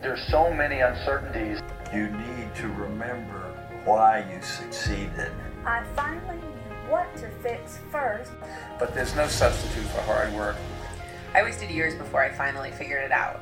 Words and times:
There's 0.00 0.22
so 0.28 0.54
many 0.54 0.78
uncertainties. 0.80 1.58
You 1.92 2.06
need 2.08 2.54
to 2.56 2.68
remember 2.68 3.52
why 3.84 4.24
you 4.32 4.40
succeeded. 4.40 5.32
I 5.66 5.82
finally 5.96 6.36
knew 6.36 6.90
what 6.90 7.14
to 7.16 7.28
fix 7.42 7.80
first. 7.90 8.30
But 8.78 8.94
there's 8.94 9.16
no 9.16 9.26
substitute 9.26 9.86
for 9.86 10.00
hard 10.02 10.32
work. 10.34 10.54
I 11.34 11.42
wasted 11.42 11.70
years 11.70 11.96
before 11.96 12.22
I 12.22 12.30
finally 12.30 12.70
figured 12.70 13.02
it 13.02 13.10
out. 13.10 13.40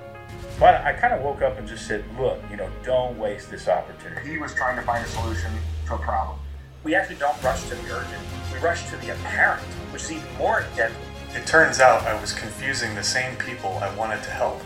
But 0.59 0.77
I 0.77 0.95
kind 0.95 1.13
of 1.13 1.21
woke 1.21 1.43
up 1.43 1.59
and 1.59 1.69
just 1.69 1.87
said, 1.87 2.03
look, 2.19 2.41
you 2.51 2.57
know, 2.57 2.71
don't 2.83 3.19
waste 3.19 3.51
this 3.51 3.69
opportunity. 3.69 4.31
He 4.31 4.39
was 4.39 4.55
trying 4.55 4.77
to 4.77 4.83
find 4.83 5.05
a 5.05 5.09
solution 5.09 5.53
to 5.89 5.95
a 5.95 5.99
problem. 5.99 6.39
We 6.85 6.95
actually 6.95 7.17
don't 7.17 7.41
rush 7.43 7.65
to 7.65 7.75
the 7.75 7.93
urgent. 7.93 8.23
We 8.51 8.59
rush 8.61 8.89
to 8.89 8.97
the 8.97 9.13
apparent, 9.13 9.63
which 9.93 10.05
is 10.05 10.13
even 10.13 10.37
more 10.39 10.65
deadly. 10.75 10.97
It 11.35 11.47
turns 11.47 11.81
out 11.81 12.03
I 12.05 12.19
was 12.19 12.33
confusing 12.33 12.95
the 12.95 13.03
same 13.03 13.37
people 13.37 13.79
I 13.83 13.95
wanted 13.95 14.23
to 14.23 14.31
help. 14.31 14.63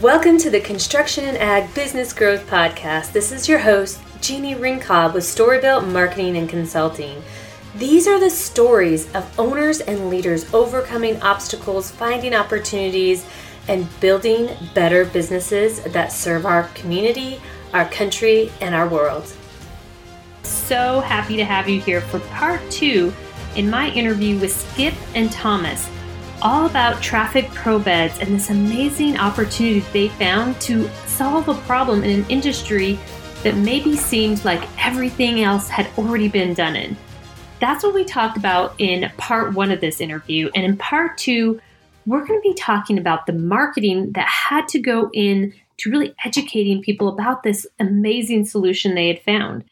Welcome 0.00 0.38
to 0.38 0.48
the 0.48 0.58
Construction 0.58 1.26
and 1.26 1.36
Ag 1.36 1.74
Business 1.74 2.14
Growth 2.14 2.46
Podcast. 2.46 3.12
This 3.12 3.30
is 3.30 3.46
your 3.46 3.58
host, 3.58 4.00
Jeannie 4.22 4.54
Ringcobb 4.54 5.12
with 5.12 5.22
Storybuilt 5.22 5.86
Marketing 5.92 6.38
and 6.38 6.48
Consulting. 6.48 7.22
These 7.74 8.08
are 8.08 8.18
the 8.18 8.30
stories 8.30 9.14
of 9.14 9.38
owners 9.38 9.80
and 9.80 10.08
leaders 10.08 10.52
overcoming 10.54 11.20
obstacles, 11.20 11.90
finding 11.90 12.34
opportunities, 12.34 13.26
and 13.68 13.86
building 14.00 14.48
better 14.74 15.04
businesses 15.04 15.82
that 15.82 16.10
serve 16.10 16.46
our 16.46 16.68
community, 16.68 17.38
our 17.74 17.84
country, 17.90 18.50
and 18.62 18.74
our 18.74 18.88
world. 18.88 19.30
So 20.42 21.00
happy 21.00 21.36
to 21.36 21.44
have 21.44 21.68
you 21.68 21.82
here 21.82 22.00
for 22.00 22.20
part 22.20 22.62
two 22.70 23.12
in 23.56 23.68
my 23.68 23.90
interview 23.90 24.38
with 24.38 24.52
Skip 24.52 24.94
and 25.14 25.30
Thomas, 25.30 25.86
all 26.42 26.66
about 26.66 27.00
traffic 27.00 27.48
pro 27.50 27.78
beds 27.78 28.18
and 28.18 28.34
this 28.34 28.50
amazing 28.50 29.16
opportunity 29.16 29.80
they 29.92 30.08
found 30.08 30.60
to 30.60 30.88
solve 31.06 31.48
a 31.48 31.54
problem 31.62 32.02
in 32.02 32.20
an 32.20 32.30
industry 32.30 32.98
that 33.44 33.56
maybe 33.56 33.96
seemed 33.96 34.44
like 34.44 34.62
everything 34.84 35.42
else 35.42 35.68
had 35.68 35.86
already 35.96 36.28
been 36.28 36.52
done 36.52 36.76
in. 36.76 36.96
That's 37.60 37.84
what 37.84 37.94
we 37.94 38.04
talked 38.04 38.36
about 38.36 38.74
in 38.78 39.10
part 39.18 39.54
one 39.54 39.70
of 39.70 39.80
this 39.80 40.00
interview. 40.00 40.50
And 40.54 40.64
in 40.64 40.76
part 40.76 41.16
two, 41.16 41.60
we're 42.06 42.26
going 42.26 42.40
to 42.40 42.48
be 42.48 42.54
talking 42.54 42.98
about 42.98 43.26
the 43.26 43.32
marketing 43.32 44.12
that 44.12 44.26
had 44.26 44.66
to 44.68 44.80
go 44.80 45.10
in 45.12 45.54
to 45.78 45.90
really 45.90 46.14
educating 46.24 46.82
people 46.82 47.08
about 47.08 47.44
this 47.44 47.66
amazing 47.78 48.44
solution 48.46 48.94
they 48.94 49.08
had 49.08 49.22
found. 49.22 49.64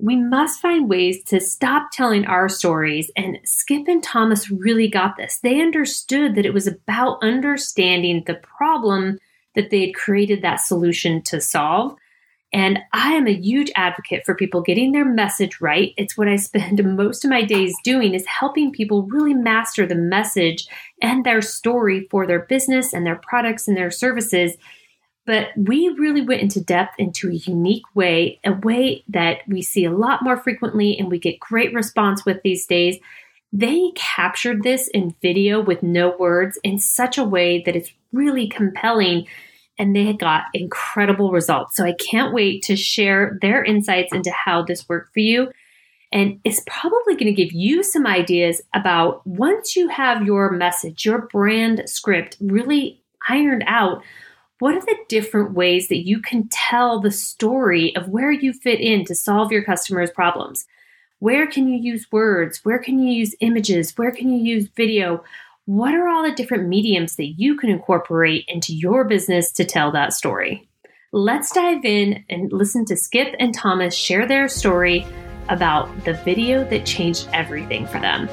We 0.00 0.16
must 0.16 0.60
find 0.60 0.88
ways 0.88 1.22
to 1.24 1.40
stop 1.40 1.90
telling 1.92 2.24
our 2.26 2.48
stories, 2.48 3.10
and 3.16 3.38
Skip 3.44 3.86
and 3.88 4.02
Thomas 4.02 4.50
really 4.50 4.88
got 4.88 5.16
this. 5.16 5.38
They 5.42 5.60
understood 5.60 6.34
that 6.34 6.46
it 6.46 6.54
was 6.54 6.66
about 6.66 7.22
understanding 7.22 8.24
the 8.26 8.34
problem 8.34 9.18
that 9.54 9.70
they 9.70 9.86
had 9.86 9.94
created 9.94 10.42
that 10.42 10.56
solution 10.56 11.22
to 11.24 11.40
solve 11.40 11.96
and 12.52 12.80
I 12.92 13.12
am 13.12 13.26
a 13.26 13.32
huge 13.32 13.72
advocate 13.76 14.24
for 14.26 14.34
people 14.34 14.60
getting 14.60 14.92
their 14.92 15.06
message 15.06 15.60
right. 15.60 15.94
It's 15.96 16.16
what 16.16 16.28
I 16.28 16.36
spend 16.36 16.96
most 16.96 17.24
of 17.24 17.30
my 17.30 17.42
days 17.42 17.74
doing 17.82 18.14
is 18.14 18.26
helping 18.26 18.72
people 18.72 19.04
really 19.04 19.34
master 19.34 19.86
the 19.86 19.94
message 19.94 20.66
and 21.00 21.24
their 21.24 21.40
story 21.42 22.06
for 22.10 22.26
their 22.26 22.40
business 22.40 22.92
and 22.92 23.06
their 23.06 23.16
products 23.16 23.68
and 23.68 23.76
their 23.76 23.90
services. 23.90 24.56
But 25.24 25.48
we 25.56 25.88
really 25.88 26.22
went 26.22 26.42
into 26.42 26.60
depth 26.60 26.94
into 26.98 27.28
a 27.28 27.34
unique 27.34 27.84
way, 27.94 28.40
a 28.44 28.52
way 28.52 29.04
that 29.08 29.38
we 29.46 29.62
see 29.62 29.84
a 29.84 29.92
lot 29.92 30.22
more 30.22 30.36
frequently 30.36 30.98
and 30.98 31.08
we 31.08 31.18
get 31.18 31.38
great 31.38 31.72
response 31.72 32.24
with 32.24 32.42
these 32.42 32.66
days. 32.66 32.98
They 33.52 33.92
captured 33.94 34.62
this 34.62 34.88
in 34.88 35.14
video 35.22 35.60
with 35.60 35.82
no 35.82 36.16
words 36.18 36.58
in 36.64 36.78
such 36.78 37.18
a 37.18 37.24
way 37.24 37.62
that 37.64 37.76
it's 37.76 37.92
really 38.12 38.48
compelling 38.48 39.26
and 39.78 39.94
they 39.94 40.12
got 40.12 40.44
incredible 40.54 41.30
results. 41.30 41.76
So 41.76 41.84
I 41.84 41.94
can't 41.94 42.34
wait 42.34 42.62
to 42.64 42.76
share 42.76 43.38
their 43.40 43.64
insights 43.64 44.12
into 44.12 44.30
how 44.30 44.62
this 44.62 44.88
worked 44.88 45.12
for 45.12 45.20
you. 45.20 45.50
And 46.12 46.40
it's 46.44 46.62
probably 46.66 47.14
going 47.14 47.34
to 47.34 47.44
give 47.44 47.52
you 47.52 47.82
some 47.82 48.06
ideas 48.06 48.60
about 48.74 49.26
once 49.26 49.74
you 49.74 49.88
have 49.88 50.24
your 50.24 50.50
message, 50.50 51.06
your 51.06 51.26
brand 51.32 51.84
script 51.86 52.36
really 52.40 53.02
ironed 53.28 53.64
out, 53.66 54.02
what 54.62 54.76
are 54.76 54.80
the 54.80 54.96
different 55.08 55.54
ways 55.54 55.88
that 55.88 56.06
you 56.06 56.22
can 56.22 56.48
tell 56.48 57.00
the 57.00 57.10
story 57.10 57.96
of 57.96 58.08
where 58.08 58.30
you 58.30 58.52
fit 58.52 58.78
in 58.78 59.04
to 59.04 59.12
solve 59.12 59.50
your 59.50 59.64
customers' 59.64 60.12
problems? 60.12 60.66
Where 61.18 61.48
can 61.48 61.66
you 61.66 61.80
use 61.80 62.06
words? 62.12 62.60
Where 62.62 62.78
can 62.78 63.00
you 63.00 63.12
use 63.12 63.34
images? 63.40 63.92
Where 63.98 64.12
can 64.12 64.32
you 64.32 64.38
use 64.38 64.68
video? 64.76 65.24
what 65.64 65.94
are 65.94 66.08
all 66.08 66.22
the 66.24 66.34
different 66.34 66.68
mediums 66.68 67.16
that 67.16 67.38
you 67.38 67.56
can 67.56 67.70
incorporate 67.70 68.44
into 68.46 68.72
your 68.72 69.04
business 69.04 69.50
to 69.52 69.64
tell 69.64 69.90
that 69.92 70.12
story? 70.12 70.68
Let's 71.10 71.52
dive 71.52 71.84
in 71.84 72.24
and 72.30 72.52
listen 72.52 72.84
to 72.86 72.96
Skip 72.96 73.34
and 73.40 73.52
Thomas 73.52 73.94
share 73.94 74.26
their 74.26 74.48
story 74.48 75.04
about 75.48 76.04
the 76.04 76.14
video 76.14 76.62
that 76.70 76.86
changed 76.86 77.28
everything 77.32 77.86
for 77.86 77.98
them. 77.98 78.28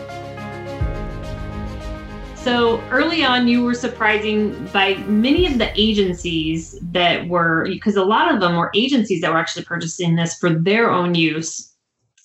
So 2.43 2.79
early 2.89 3.23
on, 3.23 3.47
you 3.47 3.63
were 3.63 3.73
surprising 3.73 4.65
by 4.67 4.95
many 5.07 5.45
of 5.45 5.57
the 5.57 5.71
agencies 5.79 6.79
that 6.81 7.27
were, 7.27 7.65
because 7.67 7.97
a 7.97 8.03
lot 8.03 8.33
of 8.33 8.39
them 8.39 8.55
were 8.55 8.71
agencies 8.73 9.21
that 9.21 9.31
were 9.31 9.37
actually 9.37 9.65
purchasing 9.65 10.15
this 10.15 10.37
for 10.39 10.49
their 10.49 10.89
own 10.89 11.15
use, 11.15 11.73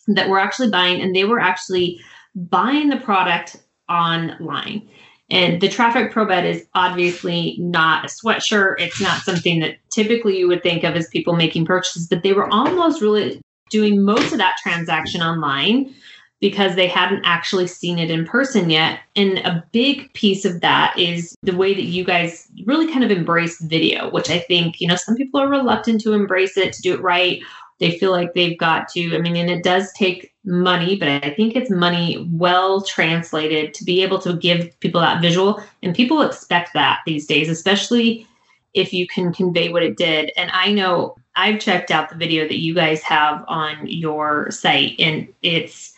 that 0.06 0.28
were 0.28 0.38
actually 0.38 0.70
buying, 0.70 1.02
and 1.02 1.14
they 1.14 1.24
were 1.24 1.40
actually 1.40 2.00
buying 2.34 2.90
the 2.90 2.96
product 2.96 3.56
online. 3.88 4.88
And 5.30 5.60
the 5.60 5.68
traffic 5.68 6.12
pro 6.12 6.26
bed 6.26 6.44
is 6.44 6.64
obviously 6.74 7.56
not 7.58 8.04
a 8.04 8.08
sweatshirt. 8.08 8.76
It's 8.78 9.00
not 9.00 9.22
something 9.22 9.60
that 9.60 9.78
typically 9.90 10.38
you 10.38 10.46
would 10.46 10.62
think 10.62 10.84
of 10.84 10.94
as 10.94 11.08
people 11.08 11.34
making 11.34 11.66
purchases, 11.66 12.06
but 12.06 12.22
they 12.22 12.32
were 12.32 12.48
almost 12.52 13.02
really 13.02 13.40
doing 13.70 14.02
most 14.02 14.32
of 14.32 14.38
that 14.38 14.58
transaction 14.62 15.22
online 15.22 15.92
because 16.40 16.74
they 16.74 16.86
hadn't 16.86 17.24
actually 17.24 17.66
seen 17.66 17.98
it 17.98 18.10
in 18.10 18.26
person 18.26 18.68
yet. 18.68 19.00
And 19.16 19.38
a 19.38 19.64
big 19.72 20.12
piece 20.12 20.44
of 20.44 20.60
that 20.60 20.98
is 20.98 21.34
the 21.42 21.56
way 21.56 21.72
that 21.72 21.84
you 21.84 22.04
guys 22.04 22.48
really 22.66 22.92
kind 22.92 23.04
of 23.04 23.10
embrace 23.10 23.60
video, 23.62 24.10
which 24.10 24.30
I 24.30 24.40
think, 24.40 24.80
you 24.80 24.88
know, 24.88 24.96
some 24.96 25.16
people 25.16 25.40
are 25.40 25.48
reluctant 25.48 26.00
to 26.02 26.12
embrace 26.12 26.56
it, 26.56 26.72
to 26.74 26.82
do 26.82 26.92
it 26.92 27.00
right. 27.00 27.40
They 27.80 27.98
feel 27.98 28.10
like 28.10 28.34
they've 28.34 28.58
got 28.58 28.88
to, 28.90 29.16
I 29.16 29.18
mean, 29.18 29.36
and 29.36 29.50
it 29.50 29.64
does 29.64 29.92
take 29.94 30.32
money, 30.44 30.96
but 30.96 31.08
I 31.08 31.34
think 31.34 31.56
it's 31.56 31.70
money 31.70 32.28
well 32.30 32.82
translated 32.82 33.72
to 33.74 33.84
be 33.84 34.02
able 34.02 34.18
to 34.20 34.36
give 34.36 34.78
people 34.80 35.00
that 35.00 35.22
visual. 35.22 35.62
And 35.82 35.94
people 35.94 36.22
expect 36.22 36.74
that 36.74 37.00
these 37.06 37.26
days, 37.26 37.48
especially 37.48 38.26
if 38.74 38.92
you 38.92 39.06
can 39.06 39.32
convey 39.32 39.70
what 39.70 39.82
it 39.82 39.96
did. 39.96 40.30
And 40.36 40.50
I 40.52 40.72
know 40.72 41.16
I've 41.36 41.60
checked 41.60 41.90
out 41.90 42.10
the 42.10 42.16
video 42.16 42.46
that 42.46 42.58
you 42.58 42.74
guys 42.74 43.02
have 43.02 43.44
on 43.48 43.86
your 43.86 44.50
site, 44.50 44.94
and 44.98 45.26
it's 45.42 45.93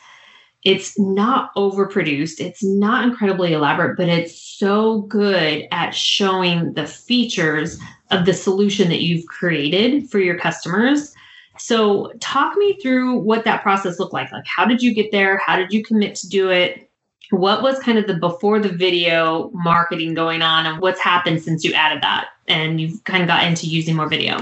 it's 0.66 0.98
not 0.98 1.54
overproduced 1.54 2.40
it's 2.40 2.62
not 2.62 3.04
incredibly 3.04 3.52
elaborate 3.52 3.96
but 3.96 4.08
it's 4.08 4.38
so 4.40 5.02
good 5.02 5.66
at 5.70 5.94
showing 5.94 6.74
the 6.74 6.86
features 6.86 7.78
of 8.10 8.26
the 8.26 8.34
solution 8.34 8.88
that 8.88 9.00
you've 9.00 9.26
created 9.26 10.10
for 10.10 10.18
your 10.18 10.38
customers 10.38 11.14
so, 11.58 12.12
talk 12.20 12.56
me 12.56 12.78
through 12.80 13.18
what 13.18 13.44
that 13.44 13.62
process 13.62 13.98
looked 13.98 14.12
like. 14.12 14.30
Like, 14.32 14.46
how 14.46 14.64
did 14.64 14.82
you 14.82 14.94
get 14.94 15.10
there? 15.12 15.38
How 15.38 15.56
did 15.56 15.72
you 15.72 15.82
commit 15.82 16.14
to 16.16 16.28
do 16.28 16.50
it? 16.50 16.90
What 17.30 17.62
was 17.62 17.78
kind 17.80 17.98
of 17.98 18.06
the 18.06 18.14
before 18.14 18.60
the 18.60 18.68
video 18.68 19.50
marketing 19.52 20.14
going 20.14 20.42
on, 20.42 20.66
and 20.66 20.80
what's 20.80 21.00
happened 21.00 21.42
since 21.42 21.64
you 21.64 21.72
added 21.72 22.02
that 22.02 22.28
and 22.46 22.80
you've 22.80 23.02
kind 23.04 23.22
of 23.22 23.28
got 23.28 23.44
into 23.44 23.66
using 23.66 23.96
more 23.96 24.08
video? 24.08 24.38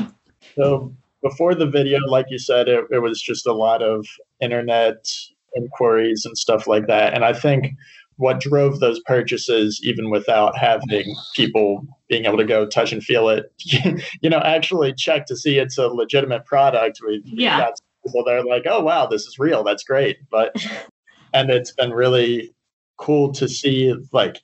So, 0.57 0.93
before 1.23 1.55
the 1.55 1.67
video, 1.67 1.99
like 2.09 2.27
you 2.29 2.39
said, 2.39 2.69
it, 2.69 2.85
it 2.91 2.99
was 2.99 3.23
just 3.23 3.47
a 3.47 3.53
lot 3.53 3.83
of 3.83 4.07
internet 4.41 5.07
inquiries 5.55 6.25
and 6.25 6.37
stuff 6.37 6.67
like 6.67 6.87
that. 6.87 7.15
And 7.15 7.25
I 7.25 7.33
think 7.33 7.73
what 8.17 8.41
drove 8.41 8.81
those 8.81 9.01
purchases, 9.07 9.81
even 9.83 10.11
without 10.11 10.57
having 10.57 11.15
people 11.35 11.85
being 12.09 12.27
able 12.27 12.39
to 12.39 12.45
go 12.45 12.67
touch 12.67 12.93
and 12.93 13.03
feel 13.03 13.29
it, 13.29 13.47
you 14.21 14.31
know, 14.31 14.39
actually 14.39 14.95
check 14.95 15.27
to 15.27 15.37
see 15.37 15.59
it's 15.59 15.79
a 15.79 15.89
legitimate 15.89 16.45
product. 16.45 17.01
We, 17.05 17.23
yeah. 17.25 17.59
got 17.59 17.81
people 18.05 18.25
that 18.25 18.35
are 18.35 18.45
like, 18.45 18.65
oh, 18.67 18.81
wow, 18.81 19.07
this 19.07 19.23
is 19.23 19.39
real. 19.39 19.65
That's 19.65 19.85
great. 19.85 20.19
But, 20.31 20.55
and 21.33 21.51
it's 21.51 21.73
been 21.73 21.91
really 21.91 22.55
cool 22.99 23.33
to 23.33 23.49
see, 23.49 23.95
like, 24.13 24.41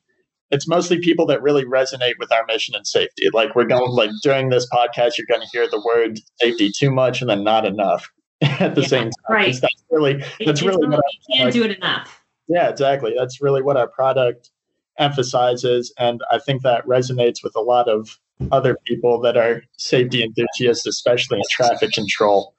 it's 0.51 0.67
mostly 0.67 0.99
people 0.99 1.27
that 1.27 1.43
really 1.43 1.65
resonate 1.65 2.15
with 2.19 2.33
our 2.33 2.45
mission 2.47 2.75
and 2.75 2.85
safety. 2.85 3.29
Like, 3.33 3.55
we're 3.55 3.67
going, 3.67 3.93
like, 3.93 4.11
during 4.25 4.49
this 4.49 4.67
podcast, 4.73 5.13
you're 5.17 5.29
going 5.29 5.43
to 5.43 5.49
hear 5.53 5.69
the 5.71 5.81
word 5.87 6.19
safety 6.41 6.73
too 6.77 6.91
much 6.91 7.21
and 7.21 7.31
then 7.31 7.45
not 7.45 7.65
enough 7.65 8.11
at 8.61 8.75
the 8.75 8.83
yeah, 8.83 8.89
same 8.89 9.05
time. 9.05 9.13
Right. 9.29 9.57
That's 9.61 9.85
really, 9.91 10.23
that's 10.45 10.63
really, 10.63 10.97
you 10.97 11.37
can't 11.37 11.53
do 11.53 11.65
it 11.65 11.77
enough 11.77 12.21
yeah, 12.51 12.69
exactly. 12.69 13.15
That's 13.17 13.41
really 13.41 13.63
what 13.63 13.77
our 13.77 13.87
product 13.87 14.51
emphasizes. 14.99 15.95
And 15.99 16.21
I 16.33 16.41
think 16.41 16.63
that 16.63 16.85
resonates 16.85 17.45
with 17.45 17.55
a 17.55 17.61
lot 17.61 17.89
of 17.89 18.19
other 18.51 18.77
people 18.87 19.21
that 19.21 19.37
are 19.37 19.63
safety 19.79 20.25
enthusiasts, 20.25 20.85
especially 20.85 21.39
in 21.39 21.45
traffic 21.49 21.93
control. 21.93 22.55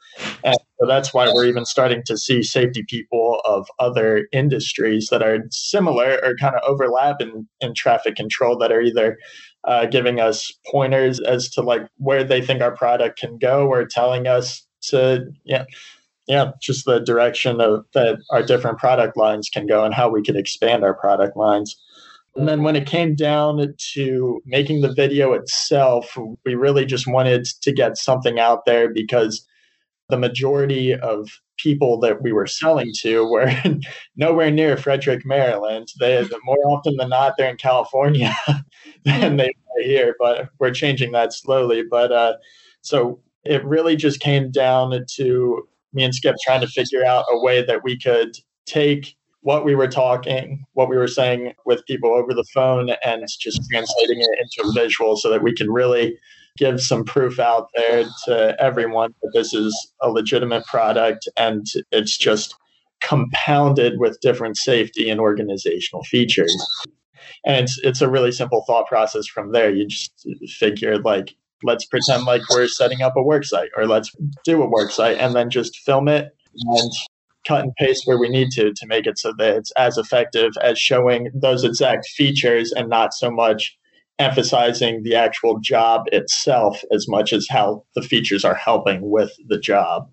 And 0.45 0.55
so 0.79 0.87
that's 0.87 1.13
why 1.13 1.29
we're 1.33 1.45
even 1.45 1.65
starting 1.65 2.03
to 2.05 2.17
see 2.17 2.41
safety 2.41 2.85
people 2.87 3.41
of 3.43 3.67
other 3.79 4.27
industries 4.31 5.09
that 5.09 5.21
are 5.21 5.39
similar 5.49 6.19
or 6.23 6.35
kind 6.39 6.55
of 6.55 6.61
overlap 6.65 7.19
in, 7.19 7.47
in 7.59 7.73
traffic 7.73 8.15
control 8.15 8.57
that 8.59 8.71
are 8.71 8.81
either 8.81 9.17
uh, 9.65 9.87
giving 9.87 10.21
us 10.21 10.53
pointers 10.71 11.19
as 11.19 11.49
to 11.49 11.61
like 11.61 11.85
where 11.97 12.23
they 12.23 12.41
think 12.41 12.61
our 12.61 12.75
product 12.75 13.19
can 13.19 13.37
go, 13.37 13.67
or 13.67 13.85
telling 13.85 14.25
us 14.25 14.65
to 14.81 15.25
yeah 15.43 15.65
yeah 16.27 16.51
just 16.61 16.85
the 16.85 16.99
direction 16.99 17.61
of 17.61 17.85
that 17.93 18.19
our 18.31 18.43
different 18.43 18.77
product 18.77 19.17
lines 19.17 19.49
can 19.49 19.67
go 19.67 19.83
and 19.83 19.93
how 19.93 20.09
we 20.09 20.21
can 20.21 20.35
expand 20.35 20.83
our 20.83 20.93
product 20.93 21.35
lines. 21.35 21.75
And 22.35 22.47
then 22.47 22.63
when 22.63 22.77
it 22.77 22.87
came 22.87 23.13
down 23.13 23.75
to 23.93 24.41
making 24.45 24.81
the 24.81 24.93
video 24.93 25.33
itself, 25.33 26.17
we 26.45 26.55
really 26.55 26.85
just 26.85 27.05
wanted 27.05 27.45
to 27.61 27.73
get 27.73 27.97
something 27.97 28.39
out 28.39 28.65
there 28.65 28.89
because 28.93 29.45
the 30.07 30.17
majority 30.17 30.93
of 30.93 31.27
people 31.57 31.99
that 31.99 32.21
we 32.21 32.31
were 32.31 32.47
selling 32.47 32.91
to 33.01 33.25
were 33.25 33.51
nowhere 34.15 34.51
near 34.51 34.77
Frederick, 34.77 35.25
Maryland. 35.25 35.89
They 35.99 36.25
more 36.43 36.57
often 36.67 36.97
than 36.97 37.09
not 37.09 37.33
they're 37.37 37.49
in 37.49 37.57
California 37.57 38.35
than 39.05 39.37
they 39.37 39.49
are 39.49 39.83
here, 39.83 40.15
but 40.19 40.49
we're 40.59 40.71
changing 40.71 41.11
that 41.13 41.33
slowly. 41.33 41.83
But 41.89 42.11
uh, 42.11 42.33
so 42.81 43.19
it 43.43 43.63
really 43.65 43.95
just 43.95 44.19
came 44.19 44.51
down 44.51 45.05
to 45.15 45.67
me 45.93 46.03
and 46.03 46.15
Skip 46.15 46.35
trying 46.43 46.61
to 46.61 46.67
figure 46.67 47.05
out 47.05 47.25
a 47.31 47.39
way 47.39 47.63
that 47.65 47.83
we 47.83 47.97
could 47.97 48.37
take 48.65 49.15
what 49.41 49.65
we 49.65 49.73
were 49.73 49.87
talking, 49.87 50.63
what 50.73 50.87
we 50.87 50.97
were 50.97 51.07
saying 51.07 51.53
with 51.65 51.85
people 51.87 52.13
over 52.13 52.33
the 52.33 52.45
phone, 52.53 52.91
and 53.03 53.27
just 53.39 53.61
translating 53.69 54.19
it 54.21 54.29
into 54.39 54.69
a 54.69 54.73
visual 54.73 55.17
so 55.17 55.29
that 55.29 55.41
we 55.41 55.53
can 55.53 55.69
really 55.71 56.17
give 56.57 56.81
some 56.81 57.03
proof 57.03 57.39
out 57.39 57.67
there 57.75 58.05
to 58.25 58.55
everyone 58.59 59.13
that 59.21 59.31
this 59.33 59.53
is 59.53 59.75
a 60.01 60.09
legitimate 60.09 60.65
product 60.65 61.27
and 61.37 61.65
it's 61.91 62.17
just 62.17 62.55
compounded 63.01 63.99
with 63.99 64.19
different 64.21 64.57
safety 64.57 65.09
and 65.09 65.19
organizational 65.19 66.03
features. 66.03 66.55
And 67.45 67.63
it's 67.63 67.79
it's 67.83 68.01
a 68.01 68.09
really 68.09 68.31
simple 68.31 68.63
thought 68.67 68.87
process 68.87 69.25
from 69.25 69.53
there. 69.53 69.71
You 69.71 69.87
just 69.87 70.27
figure 70.59 70.99
like 70.99 71.35
let's 71.63 71.85
pretend 71.85 72.25
like 72.25 72.41
we're 72.49 72.67
setting 72.67 73.01
up 73.01 73.15
a 73.15 73.23
work 73.23 73.43
site 73.43 73.69
or 73.75 73.87
let's 73.87 74.11
do 74.43 74.61
a 74.61 74.69
work 74.69 74.91
site 74.91 75.17
and 75.17 75.35
then 75.35 75.49
just 75.49 75.77
film 75.77 76.07
it 76.07 76.35
and 76.55 76.91
cut 77.47 77.63
and 77.63 77.75
paste 77.75 78.03
where 78.05 78.19
we 78.19 78.29
need 78.29 78.51
to 78.51 78.73
to 78.73 78.85
make 78.85 79.07
it 79.07 79.17
so 79.17 79.33
that 79.37 79.55
it's 79.55 79.71
as 79.71 79.97
effective 79.97 80.51
as 80.61 80.77
showing 80.77 81.29
those 81.33 81.63
exact 81.63 82.07
features 82.07 82.71
and 82.71 82.89
not 82.89 83.13
so 83.13 83.31
much 83.31 83.77
emphasizing 84.19 85.01
the 85.03 85.15
actual 85.15 85.59
job 85.59 86.05
itself 86.11 86.83
as 86.93 87.07
much 87.07 87.33
as 87.33 87.47
how 87.49 87.83
the 87.95 88.01
features 88.01 88.45
are 88.45 88.53
helping 88.53 89.09
with 89.09 89.31
the 89.47 89.57
job. 89.57 90.07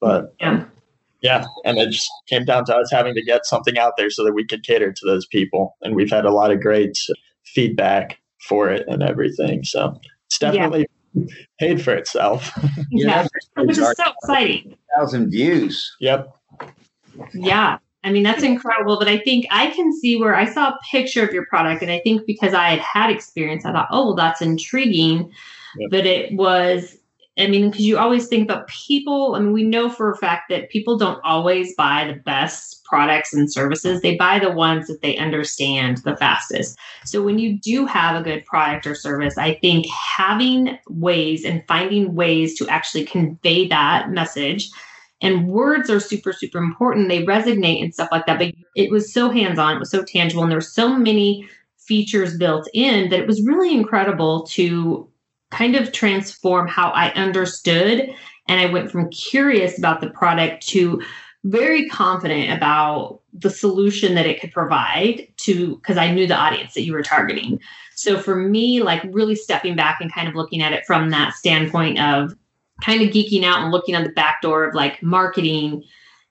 But 0.00 0.34
yeah. 0.40 0.64
yeah, 1.22 1.44
and 1.64 1.76
it 1.78 1.90
just 1.90 2.08
came 2.28 2.44
down 2.44 2.64
to 2.66 2.76
us 2.76 2.90
having 2.92 3.14
to 3.14 3.24
get 3.24 3.44
something 3.44 3.76
out 3.76 3.94
there 3.96 4.10
so 4.10 4.24
that 4.24 4.34
we 4.34 4.46
could 4.46 4.62
cater 4.62 4.92
to 4.92 5.06
those 5.06 5.26
people. 5.26 5.76
And 5.82 5.96
we've 5.96 6.10
had 6.10 6.24
a 6.24 6.30
lot 6.30 6.52
of 6.52 6.60
great 6.60 6.96
feedback 7.44 8.18
for 8.40 8.70
it 8.70 8.86
and 8.86 9.02
everything. 9.02 9.64
So 9.64 10.00
it's 10.40 10.54
definitely 10.54 10.86
yeah. 11.14 11.24
paid 11.58 11.82
for 11.82 11.94
itself. 11.94 12.50
yeah, 12.90 13.26
which 13.56 13.78
is 13.78 13.92
so 13.96 14.12
exciting. 14.22 14.76
Thousand 14.96 15.30
views. 15.30 15.96
Yep. 16.00 16.34
Yeah. 17.34 17.78
I 18.04 18.12
mean, 18.12 18.22
that's 18.22 18.44
incredible. 18.44 18.98
But 18.98 19.08
I 19.08 19.18
think 19.18 19.46
I 19.50 19.70
can 19.70 19.92
see 19.92 20.18
where 20.18 20.36
I 20.36 20.44
saw 20.44 20.70
a 20.70 20.78
picture 20.90 21.26
of 21.26 21.32
your 21.32 21.46
product, 21.46 21.82
and 21.82 21.90
I 21.90 22.00
think 22.00 22.24
because 22.26 22.54
I 22.54 22.68
had 22.68 22.78
had 22.78 23.10
experience, 23.10 23.64
I 23.64 23.72
thought, 23.72 23.88
oh, 23.90 24.06
well, 24.06 24.14
that's 24.14 24.40
intriguing. 24.40 25.30
Yep. 25.76 25.90
But 25.90 26.06
it 26.06 26.32
was, 26.34 26.96
I 27.38 27.46
mean, 27.46 27.70
because 27.70 27.84
you 27.84 27.98
always 27.98 28.26
think 28.26 28.44
about 28.44 28.66
people. 28.66 29.34
I 29.34 29.40
mean, 29.40 29.52
we 29.52 29.62
know 29.62 29.88
for 29.88 30.10
a 30.10 30.16
fact 30.16 30.48
that 30.48 30.70
people 30.70 30.98
don't 30.98 31.20
always 31.24 31.74
buy 31.76 32.06
the 32.06 32.18
best 32.20 32.84
products 32.84 33.32
and 33.32 33.52
services, 33.52 34.00
they 34.00 34.16
buy 34.16 34.38
the 34.38 34.50
ones 34.50 34.88
that 34.88 35.02
they 35.02 35.16
understand 35.18 35.98
the 35.98 36.16
fastest. 36.16 36.76
So 37.04 37.22
when 37.22 37.38
you 37.38 37.58
do 37.58 37.86
have 37.86 38.16
a 38.16 38.24
good 38.24 38.44
product 38.44 38.86
or 38.86 38.94
service, 38.94 39.38
I 39.38 39.54
think 39.54 39.86
having 39.86 40.78
ways 40.88 41.44
and 41.44 41.62
finding 41.68 42.14
ways 42.14 42.58
to 42.58 42.68
actually 42.68 43.04
convey 43.04 43.68
that 43.68 44.10
message 44.10 44.70
and 45.20 45.48
words 45.48 45.90
are 45.90 45.98
super 45.98 46.32
super 46.32 46.58
important 46.58 47.08
they 47.08 47.24
resonate 47.24 47.82
and 47.82 47.92
stuff 47.92 48.08
like 48.12 48.24
that 48.26 48.38
but 48.38 48.52
it 48.76 48.88
was 48.88 49.12
so 49.12 49.30
hands 49.30 49.58
on 49.58 49.74
it 49.74 49.80
was 49.80 49.90
so 49.90 50.04
tangible 50.04 50.42
and 50.42 50.52
there 50.52 50.58
were 50.58 50.62
so 50.62 50.96
many 50.96 51.48
features 51.76 52.36
built 52.36 52.68
in 52.72 53.08
that 53.08 53.18
it 53.18 53.26
was 53.26 53.44
really 53.44 53.74
incredible 53.74 54.44
to 54.44 55.08
kind 55.50 55.76
of 55.76 55.92
transform 55.92 56.68
how 56.68 56.90
i 56.90 57.10
understood 57.12 58.08
and 58.48 58.60
i 58.60 58.66
went 58.66 58.90
from 58.90 59.08
curious 59.10 59.78
about 59.78 60.00
the 60.00 60.10
product 60.10 60.66
to 60.66 61.02
very 61.44 61.88
confident 61.88 62.56
about 62.56 63.20
the 63.32 63.50
solution 63.50 64.14
that 64.14 64.26
it 64.26 64.40
could 64.40 64.52
provide 64.52 65.26
to 65.36 65.76
because 65.76 65.96
i 65.96 66.10
knew 66.10 66.26
the 66.26 66.34
audience 66.34 66.74
that 66.74 66.82
you 66.82 66.92
were 66.92 67.02
targeting. 67.02 67.60
So 67.94 68.20
for 68.20 68.36
me 68.36 68.82
like 68.82 69.02
really 69.10 69.34
stepping 69.34 69.74
back 69.74 70.00
and 70.00 70.12
kind 70.12 70.28
of 70.28 70.34
looking 70.34 70.62
at 70.62 70.72
it 70.72 70.86
from 70.86 71.10
that 71.10 71.34
standpoint 71.34 71.98
of 72.00 72.32
kind 72.80 73.02
of 73.02 73.08
geeking 73.08 73.44
out 73.44 73.60
and 73.60 73.72
looking 73.72 73.96
on 73.96 74.04
the 74.04 74.10
back 74.10 74.40
door 74.40 74.64
of 74.64 74.74
like 74.74 75.02
marketing 75.02 75.82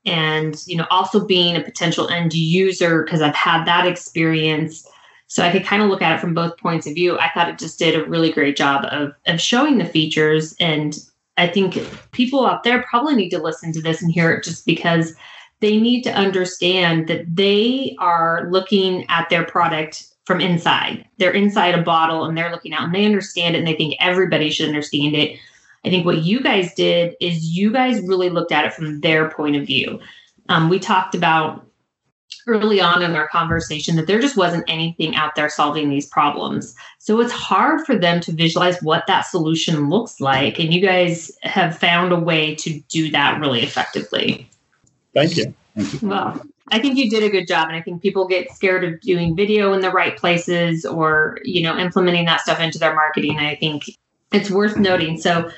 and 0.05 0.63
you 0.65 0.77
know 0.77 0.87
also 0.89 1.25
being 1.25 1.55
a 1.55 1.61
potential 1.61 2.07
end 2.09 2.33
user 2.33 3.03
because 3.03 3.21
I've 3.21 3.35
had 3.35 3.65
that 3.65 3.85
experience 3.85 4.87
so 5.27 5.43
I 5.43 5.51
could 5.51 5.65
kind 5.65 5.81
of 5.81 5.89
look 5.89 6.01
at 6.01 6.15
it 6.15 6.21
from 6.21 6.33
both 6.33 6.57
points 6.57 6.87
of 6.87 6.95
view. 6.95 7.17
I 7.19 7.29
thought 7.33 7.49
it 7.49 7.59
just 7.59 7.77
did 7.77 7.95
a 7.95 8.05
really 8.05 8.31
great 8.31 8.55
job 8.55 8.85
of 8.91 9.13
of 9.27 9.41
showing 9.41 9.77
the 9.77 9.85
features 9.85 10.55
and 10.59 10.97
I 11.37 11.47
think 11.47 11.79
people 12.11 12.45
out 12.45 12.63
there 12.63 12.83
probably 12.83 13.15
need 13.15 13.29
to 13.29 13.41
listen 13.41 13.71
to 13.73 13.81
this 13.81 14.01
and 14.01 14.11
hear 14.11 14.31
it 14.31 14.43
just 14.43 14.65
because 14.65 15.13
they 15.59 15.79
need 15.79 16.03
to 16.03 16.13
understand 16.13 17.07
that 17.07 17.23
they 17.35 17.95
are 17.99 18.47
looking 18.51 19.05
at 19.09 19.29
their 19.29 19.43
product 19.43 20.07
from 20.25 20.41
inside. 20.41 21.05
They're 21.17 21.31
inside 21.31 21.75
a 21.75 21.81
bottle 21.81 22.25
and 22.25 22.37
they're 22.37 22.51
looking 22.51 22.73
out 22.73 22.83
and 22.83 22.95
they 22.95 23.05
understand 23.05 23.55
it 23.55 23.59
and 23.59 23.67
they 23.67 23.75
think 23.75 23.95
everybody 23.99 24.49
should 24.49 24.67
understand 24.67 25.15
it. 25.15 25.39
I 25.85 25.89
think 25.89 26.05
what 26.05 26.23
you 26.23 26.41
guys 26.41 26.73
did 26.73 27.15
is 27.21 27.55
you 27.55 27.71
guys 27.71 28.01
really 28.01 28.29
looked 28.29 28.51
at 28.51 28.65
it 28.65 28.73
from 28.73 28.99
their 29.01 29.29
point 29.29 29.55
of 29.55 29.65
view. 29.65 29.99
Um, 30.49 30.69
we 30.69 30.79
talked 30.79 31.15
about 31.15 31.66
early 32.47 32.79
on 32.79 33.03
in 33.03 33.15
our 33.15 33.27
conversation 33.27 33.95
that 33.97 34.07
there 34.07 34.19
just 34.19 34.37
wasn't 34.37 34.63
anything 34.67 35.15
out 35.15 35.35
there 35.35 35.49
solving 35.49 35.89
these 35.89 36.07
problems. 36.07 36.75
So 36.99 37.19
it's 37.19 37.31
hard 37.31 37.85
for 37.85 37.97
them 37.97 38.21
to 38.21 38.31
visualize 38.31 38.81
what 38.81 39.05
that 39.07 39.21
solution 39.21 39.89
looks 39.89 40.19
like. 40.19 40.57
And 40.59 40.73
you 40.73 40.81
guys 40.81 41.31
have 41.43 41.77
found 41.77 42.11
a 42.11 42.19
way 42.19 42.55
to 42.55 42.79
do 42.89 43.11
that 43.11 43.39
really 43.39 43.61
effectively. 43.61 44.49
Thank 45.13 45.37
you. 45.37 45.53
Thank 45.75 46.01
you. 46.01 46.07
Well, 46.07 46.41
I 46.69 46.79
think 46.79 46.97
you 46.97 47.09
did 47.09 47.23
a 47.23 47.29
good 47.29 47.47
job. 47.47 47.67
And 47.67 47.77
I 47.77 47.81
think 47.81 48.01
people 48.01 48.27
get 48.27 48.51
scared 48.51 48.83
of 48.83 48.99
doing 49.01 49.35
video 49.35 49.73
in 49.73 49.81
the 49.81 49.91
right 49.91 50.17
places 50.17 50.85
or, 50.85 51.39
you 51.43 51.61
know, 51.61 51.77
implementing 51.77 52.25
that 52.25 52.41
stuff 52.41 52.59
into 52.59 52.79
their 52.79 52.95
marketing. 52.95 53.39
I 53.39 53.55
think 53.55 53.83
it's 54.31 54.49
worth 54.49 54.77
noting. 54.77 55.17
So 55.19 55.49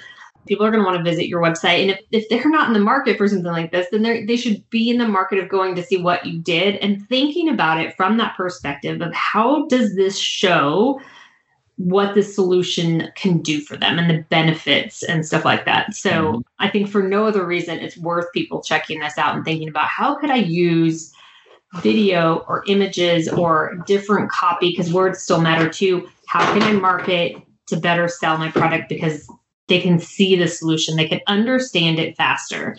people 0.47 0.65
are 0.65 0.71
going 0.71 0.83
to 0.83 0.85
want 0.85 0.97
to 0.97 1.09
visit 1.09 1.27
your 1.27 1.41
website 1.41 1.81
and 1.81 1.91
if, 1.91 1.99
if 2.11 2.29
they're 2.29 2.49
not 2.49 2.67
in 2.67 2.73
the 2.73 2.79
market 2.79 3.17
for 3.17 3.27
something 3.27 3.51
like 3.51 3.71
this 3.71 3.87
then 3.91 4.01
they 4.01 4.25
they 4.25 4.37
should 4.37 4.67
be 4.69 4.89
in 4.89 4.97
the 4.97 5.07
market 5.07 5.39
of 5.39 5.49
going 5.49 5.75
to 5.75 5.83
see 5.83 6.01
what 6.01 6.25
you 6.25 6.39
did 6.39 6.75
and 6.77 7.07
thinking 7.07 7.49
about 7.49 7.79
it 7.79 7.95
from 7.95 8.17
that 8.17 8.35
perspective 8.35 9.01
of 9.01 9.13
how 9.13 9.65
does 9.67 9.95
this 9.95 10.17
show 10.17 10.99
what 11.77 12.13
the 12.13 12.23
solution 12.23 13.09
can 13.15 13.37
do 13.37 13.61
for 13.61 13.77
them 13.77 13.97
and 13.97 14.09
the 14.09 14.21
benefits 14.29 15.01
and 15.03 15.25
stuff 15.25 15.45
like 15.45 15.65
that 15.65 15.93
so 15.93 16.09
mm-hmm. 16.09 16.39
i 16.59 16.67
think 16.67 16.89
for 16.89 17.03
no 17.03 17.25
other 17.25 17.45
reason 17.45 17.79
it's 17.79 17.97
worth 17.97 18.25
people 18.33 18.61
checking 18.61 18.99
this 18.99 19.17
out 19.17 19.35
and 19.35 19.45
thinking 19.45 19.69
about 19.69 19.87
how 19.87 20.15
could 20.15 20.29
i 20.29 20.35
use 20.35 21.13
video 21.81 22.37
or 22.47 22.63
images 22.67 23.29
or 23.29 23.75
different 23.85 24.29
copy 24.31 24.71
because 24.71 24.91
words 24.91 25.19
still 25.19 25.39
matter 25.39 25.69
too 25.69 26.09
how 26.27 26.53
can 26.53 26.63
i 26.63 26.71
market 26.71 27.35
to 27.67 27.77
better 27.77 28.07
sell 28.07 28.37
my 28.37 28.49
product 28.49 28.89
because 28.89 29.29
they 29.69 29.79
can 29.79 29.99
see 29.99 30.35
the 30.35 30.47
solution, 30.47 30.95
they 30.95 31.07
can 31.07 31.21
understand 31.27 31.99
it 31.99 32.17
faster. 32.17 32.77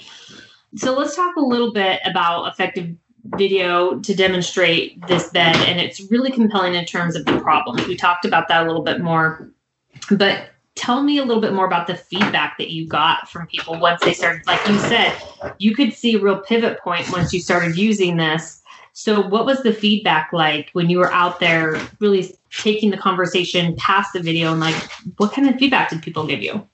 So 0.77 0.97
let's 0.97 1.17
talk 1.17 1.37
a 1.37 1.41
little 1.41 1.73
bit 1.73 2.01
about 2.05 2.47
effective 2.47 2.95
video 3.37 3.99
to 4.01 4.15
demonstrate 4.15 5.07
this 5.07 5.31
bed 5.31 5.57
and 5.57 5.81
it's 5.81 6.01
really 6.11 6.31
compelling 6.31 6.75
in 6.75 6.85
terms 6.85 7.17
of 7.17 7.25
the 7.25 7.41
problems. 7.41 7.87
We 7.87 7.97
talked 7.97 8.25
about 8.25 8.49
that 8.49 8.65
a 8.65 8.67
little 8.67 8.83
bit 8.83 9.01
more. 9.01 9.51
But 10.11 10.51
tell 10.75 11.03
me 11.03 11.19
a 11.19 11.25
little 11.25 11.43
bit 11.43 11.53
more 11.53 11.67
about 11.67 11.87
the 11.87 11.95
feedback 11.95 12.57
that 12.59 12.71
you 12.71 12.87
got 12.87 13.29
from 13.29 13.47
people 13.49 13.79
once 13.79 14.01
they 14.03 14.15
started 14.15 14.47
like 14.47 14.65
you 14.69 14.79
said 14.79 15.15
you 15.59 15.75
could 15.75 15.93
see 15.93 16.15
a 16.15 16.19
real 16.19 16.39
pivot 16.41 16.79
point 16.81 17.11
once 17.11 17.33
you 17.33 17.41
started 17.41 17.77
using 17.77 18.17
this 18.17 18.63
so 18.93 19.21
what 19.21 19.45
was 19.45 19.63
the 19.63 19.73
feedback 19.73 20.33
like 20.33 20.71
when 20.73 20.89
you 20.89 20.99
were 20.99 21.13
out 21.13 21.41
there 21.41 21.81
really 21.99 22.35
taking 22.51 22.91
the 22.91 22.97
conversation 22.97 23.75
past 23.77 24.13
the 24.13 24.21
video 24.21 24.53
and 24.53 24.61
like 24.61 24.75
what 25.17 25.33
kind 25.33 25.49
of 25.49 25.57
feedback 25.57 25.91
did 25.91 26.01
people 26.03 26.27
give 26.27 26.41
you 26.41 26.67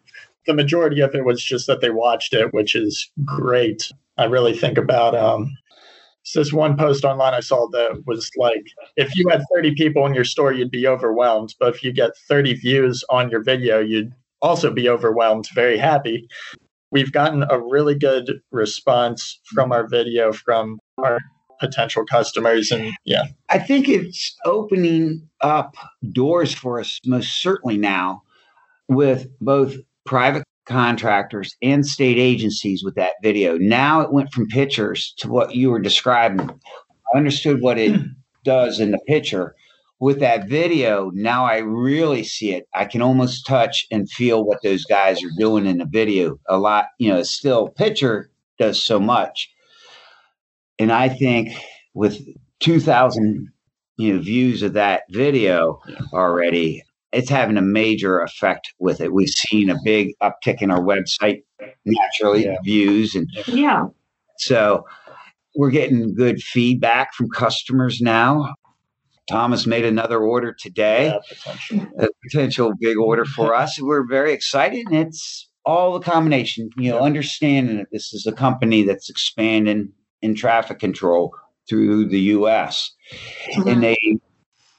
the 0.47 0.55
majority 0.55 1.01
of 1.01 1.15
it 1.15 1.25
was 1.25 1.43
just 1.43 1.67
that 1.67 1.81
they 1.81 1.91
watched 1.91 2.33
it, 2.33 2.53
which 2.53 2.75
is 2.75 3.11
great. 3.25 3.91
I 4.19 4.25
really 4.25 4.57
think 4.57 4.79
about 4.79 5.15
um, 5.15 5.57
this 6.35 6.53
one 6.53 6.77
post 6.77 7.05
online 7.05 7.35
I 7.35 7.41
saw 7.41 7.69
that 7.71 8.03
was 8.07 8.31
like, 8.37 8.65
if 8.97 9.15
you 9.17 9.29
had 9.29 9.43
30 9.55 9.75
people 9.75 10.07
in 10.07 10.15
your 10.15 10.25
store, 10.25 10.53
you'd 10.53 10.71
be 10.71 10.87
overwhelmed. 10.87 11.55
But 11.61 11.75
if 11.75 11.83
you 11.83 11.93
get 11.93 12.17
30 12.29 12.55
views 12.55 13.05
on 13.11 13.31
your 13.31 13.43
video, 13.43 13.81
you'd 13.81 14.13
also 14.43 14.71
be 14.71 14.89
overwhelmed, 14.89 15.49
very 15.55 15.79
happy. 15.79 16.29
We've 16.91 17.13
gotten 17.13 17.45
a 17.51 17.61
really 17.61 17.95
good 17.99 18.41
response 18.51 19.41
from 19.55 19.73
our 19.73 19.87
video 19.87 20.33
from 20.33 20.79
our 20.99 21.19
potential 21.59 22.05
customers 22.05 22.71
and 22.71 22.93
yeah 23.05 23.25
i 23.49 23.59
think 23.59 23.89
it's 23.89 24.37
opening 24.45 25.27
up 25.41 25.75
doors 26.13 26.53
for 26.53 26.81
us 26.81 26.99
most 27.07 27.41
certainly 27.41 27.79
now 27.79 28.23
with 28.89 29.27
both 29.41 29.75
private 30.07 30.45
contractors 30.67 31.55
and 31.63 31.87
state 31.87 32.19
agencies 32.19 32.83
with 32.83 32.95
that 32.97 33.13
video. 33.23 33.57
Now 33.59 34.01
it 34.01 34.13
went 34.13 34.33
from 34.33 34.49
pictures 34.49 35.15
to 35.19 35.29
what 35.29 35.55
you 35.55 35.71
were 35.71 35.79
describing. 35.79 36.51
I 37.15 37.19
understood 37.19 37.61
what 37.61 37.79
it 37.79 38.01
does 38.45 38.81
in 38.81 38.91
the 38.91 38.99
picture. 39.07 39.55
With 39.99 40.21
that 40.21 40.49
video, 40.49 41.11
now 41.15 41.47
I 41.47 41.59
really 41.59 42.23
see 42.23 42.53
it. 42.53 42.69
I 42.75 42.85
can 42.85 43.01
almost 43.01 43.47
touch 43.47 43.87
and 43.91 44.11
feel 44.11 44.45
what 44.45 44.63
those 44.63 44.85
guys 44.85 45.25
are 45.25 45.31
doing 45.39 45.65
in 45.65 45.79
the 45.79 45.87
video. 45.87 46.39
A 46.49 46.59
lot, 46.59 46.89
you 46.99 47.11
know, 47.11 47.23
still 47.23 47.69
picture 47.69 48.31
does 48.59 48.83
so 48.83 49.01
much. 49.01 49.51
And 50.79 50.93
I 50.93 51.09
think 51.09 51.57
with 51.95 52.21
2000 52.61 53.51
you 53.97 54.15
know 54.15 54.21
views 54.21 54.63
of 54.63 54.75
that 54.75 55.05
video 55.11 55.81
already 56.13 56.83
it's 57.13 57.31
having 57.31 57.57
a 57.57 57.63
major 57.63 58.21
effect 58.21 58.73
with 58.79 59.01
it 59.01 59.13
we've 59.13 59.29
seen 59.29 59.71
a 59.71 59.77
big 59.85 60.13
uptick 60.23 60.61
in 60.61 60.71
our 60.71 60.81
website 60.81 61.43
naturally 61.85 62.45
Yeah. 62.45 62.57
views 62.65 63.15
and 63.15 63.29
Yeah. 63.47 63.87
so 64.39 64.85
we're 65.55 65.71
getting 65.71 66.15
good 66.15 66.43
feedback 66.43 67.15
from 67.15 67.29
customers 67.31 68.01
now 68.01 68.55
thomas 69.29 69.67
made 69.67 69.85
another 69.85 70.19
order 70.21 70.53
today 70.53 71.07
Yeah, 71.07 71.19
potential. 71.29 71.87
a 71.99 72.09
potential 72.23 72.73
big 72.81 72.97
order 72.97 73.25
for 73.25 73.55
us. 73.55 73.81
We're 73.81 74.07
very 74.07 74.33
excited, 74.33 74.87
and 74.87 74.97
it's 74.97 75.49
all 75.65 75.99
the 75.99 76.05
combination. 76.05 76.71
You 76.77 76.91
know, 76.91 77.01
understanding 77.01 77.79
that 77.79 77.89
this 77.91 78.13
is 78.15 78.27
a 78.27 78.33
company 78.33 78.83
that's 78.83 79.11
expanding 79.11 79.93
in 80.23 80.35
traffic 80.35 80.79
control 80.79 81.35
through 81.69 82.07
the 82.09 82.21
U.S. 82.21 82.93
and 83.55 83.65
mm-hmm. 83.65 83.81
they 83.81 84.19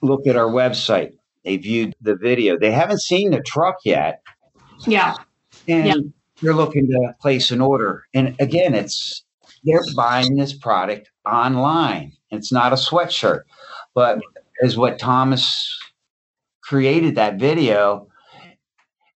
look 0.01 0.25
at 0.27 0.38
our 0.38 0.48
website. 0.50 1.12
They 1.48 1.56
viewed 1.56 1.96
the 2.01 2.18
video. 2.18 2.60
They 2.60 2.72
haven't 2.72 3.01
seen 3.01 3.32
the 3.32 3.39
truck 3.39 3.77
yet, 3.86 4.22
Yeah. 4.86 5.16
and 5.66 5.88
Yeah. 5.88 5.94
they're 6.42 6.54
looking 6.54 6.88
to 6.88 7.13
place 7.22 7.51
an 7.51 7.62
order. 7.62 8.04
And 8.13 8.36
again, 8.42 8.75
it's 8.75 9.24
they're 9.63 9.82
buying 9.96 10.36
this 10.36 10.51
product 10.51 11.10
online. 11.25 12.12
It's 12.32 12.51
not 12.51 12.74
a 12.74 12.75
sweatshirt, 12.75 13.44
but 13.96 14.20
as 14.62 14.77
what 14.77 15.00
Thomas 15.00 15.74
created 16.62 17.16
that 17.16 17.36
video, 17.39 18.10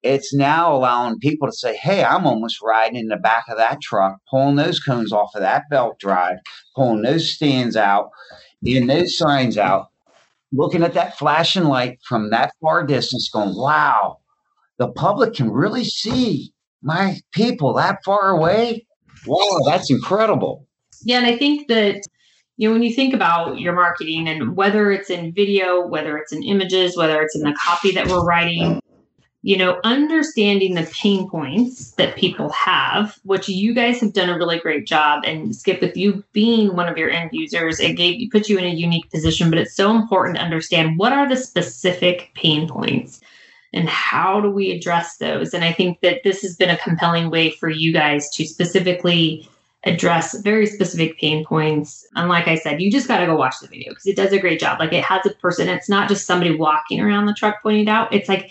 it's 0.03 0.35
now 0.35 0.75
allowing 0.77 1.19
people 1.21 1.49
to 1.49 1.53
say, 1.53 1.77
Hey, 1.77 2.05
I'm 2.05 2.27
almost 2.27 2.61
riding 2.61 2.97
in 3.01 3.09
the 3.09 3.17
back 3.17 3.45
of 3.49 3.57
that 3.57 3.81
truck, 3.81 4.19
pulling 4.29 4.57
those 4.57 4.81
cones 4.81 5.13
off 5.13 5.35
of 5.35 5.41
that 5.41 5.63
belt 5.71 5.99
drive, 5.99 6.37
pulling 6.77 7.01
those 7.01 7.31
stands 7.31 7.75
out, 7.75 8.11
getting 8.63 8.87
those 8.87 9.17
signs 9.17 9.57
out, 9.57 9.87
looking 10.53 10.83
at 10.83 10.95
that 10.95 11.19
flashing 11.19 11.65
light 11.65 11.99
from 12.09 12.31
that 12.31 12.53
far 12.61 12.85
distance, 12.85 13.29
going, 13.33 13.55
Wow, 13.55 14.19
the 14.79 14.89
public 14.89 15.35
can 15.35 15.51
really 15.51 15.85
see 15.85 16.53
my 16.83 17.19
people 17.33 17.75
that 17.75 17.99
far 18.05 18.31
away. 18.31 18.87
Wow, 19.27 19.61
that's 19.67 19.91
incredible. 19.91 20.67
Yeah, 21.03 21.19
and 21.19 21.27
I 21.27 21.37
think 21.37 21.69
that 21.69 22.03
you 22.57 22.69
know 22.69 22.73
when 22.73 22.83
you 22.83 22.95
think 22.95 23.15
about 23.15 23.59
your 23.59 23.73
marketing 23.73 24.29
and 24.29 24.57
whether 24.57 24.91
it's 24.91 25.11
in 25.11 25.33
video, 25.33 25.87
whether 25.87 26.17
it's 26.17 26.33
in 26.33 26.43
images, 26.43 26.97
whether 26.97 27.21
it's 27.21 27.37
in 27.37 27.43
the 27.43 27.57
copy 27.67 27.93
that 27.93 28.09
we're 28.09 28.25
writing, 28.25 28.81
you 29.49 29.57
know, 29.57 29.81
understanding 29.83 30.75
the 30.75 30.87
pain 30.93 31.27
points 31.27 31.93
that 31.93 32.17
people 32.17 32.51
have, 32.51 33.19
which 33.23 33.49
you 33.49 33.73
guys 33.73 33.99
have 33.99 34.13
done 34.13 34.29
a 34.29 34.37
really 34.37 34.59
great 34.59 34.87
job. 34.87 35.23
And 35.25 35.57
Skip, 35.57 35.81
with 35.81 35.97
you 35.97 36.23
being 36.35 36.77
one 36.77 36.87
of 36.87 36.99
your 36.99 37.09
end 37.09 37.31
users, 37.33 37.81
it 37.81 37.95
gave 37.95 38.21
you 38.21 38.29
put 38.31 38.51
you 38.51 38.59
in 38.59 38.67
a 38.67 38.75
unique 38.75 39.11
position. 39.11 39.49
But 39.49 39.59
it's 39.59 39.75
so 39.75 39.97
important 39.97 40.37
to 40.37 40.43
understand 40.43 40.99
what 40.99 41.15
are 41.15 41.27
the 41.27 41.35
specific 41.35 42.31
pain 42.35 42.69
points 42.69 43.23
and 43.73 43.89
how 43.89 44.39
do 44.43 44.51
we 44.51 44.71
address 44.71 45.17
those. 45.17 45.55
And 45.55 45.65
I 45.65 45.73
think 45.73 46.03
that 46.03 46.25
this 46.25 46.43
has 46.43 46.55
been 46.55 46.69
a 46.69 46.77
compelling 46.77 47.31
way 47.31 47.53
for 47.53 47.71
you 47.71 47.91
guys 47.91 48.29
to 48.35 48.45
specifically 48.45 49.49
address 49.85 50.39
very 50.41 50.67
specific 50.67 51.19
pain 51.19 51.43
points. 51.43 52.07
And 52.17 52.29
like 52.29 52.49
I 52.49 52.57
said, 52.57 52.83
you 52.83 52.93
just 52.93 53.09
got 53.09 53.21
to 53.21 53.27
go 53.27 53.37
watch 53.37 53.55
the 53.63 53.69
video 53.69 53.93
because 53.93 54.05
it 54.05 54.17
does 54.17 54.35
a 54.35 54.39
great 54.39 54.61
job. 54.61 54.79
Like 54.79 54.93
it 54.93 55.05
has 55.05 55.25
a 55.25 55.31
person, 55.31 55.71
it's 55.71 55.89
not 55.89 56.07
just 56.07 56.27
somebody 56.27 56.55
walking 56.55 57.01
around 57.01 57.25
the 57.25 57.33
truck 57.33 57.63
pointing 57.63 57.89
out. 57.89 58.13
It's 58.13 58.29
like, 58.29 58.51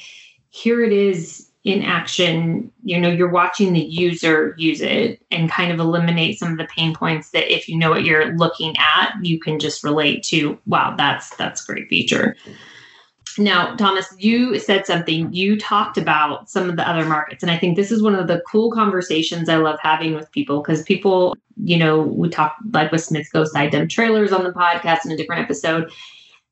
here 0.58 0.84
it 0.84 0.92
is 0.92 1.50
in 1.64 1.84
action. 1.84 2.72
You 2.84 3.00
know, 3.00 3.10
you're 3.10 3.30
watching 3.30 3.74
the 3.74 3.82
user 3.82 4.56
use 4.58 4.82
it 4.82 5.22
and 5.32 5.52
kind 5.52 5.72
of 5.72 5.80
eliminate 5.80 6.40
some 6.40 6.52
of 6.52 6.58
the 6.58 6.66
pain 6.66 6.96
points 6.96 7.32
that 7.32 7.54
if 7.54 7.68
you 7.68 7.78
know 7.78 7.90
what 7.90 8.04
you're 8.04 8.36
looking 8.38 8.76
at, 8.78 9.14
you 9.22 9.40
can 9.40 9.60
just 9.60 9.84
relate 9.84 10.24
to, 10.24 10.58
wow, 10.66 10.96
that's 10.98 11.36
that's 11.36 11.64
a 11.64 11.72
great 11.72 11.90
feature. 11.90 12.36
Now, 13.38 13.76
Thomas, 13.76 14.08
you 14.18 14.58
said 14.58 14.88
something. 14.88 15.32
You 15.32 15.60
talked 15.60 15.98
about 15.98 16.50
some 16.50 16.70
of 16.70 16.76
the 16.76 16.90
other 16.90 17.06
markets. 17.06 17.44
And 17.44 17.52
I 17.52 17.58
think 17.58 17.76
this 17.76 17.92
is 17.92 18.02
one 18.02 18.16
of 18.16 18.28
the 18.28 18.42
cool 18.50 18.72
conversations 18.72 19.48
I 19.48 19.58
love 19.58 19.78
having 19.80 20.16
with 20.16 20.32
people 20.32 20.62
because 20.62 20.82
people, 20.82 21.36
you 21.64 21.78
know, 21.78 22.02
we 22.02 22.30
talk 22.30 22.56
like 22.72 22.92
with 22.92 23.08
Smithco 23.08 23.46
Side 23.46 23.72
Dump 23.72 23.92
Trailers 23.92 24.32
on 24.32 24.44
the 24.44 24.52
podcast 24.52 25.06
in 25.06 25.12
a 25.12 25.18
different 25.18 25.44
episode. 25.44 25.92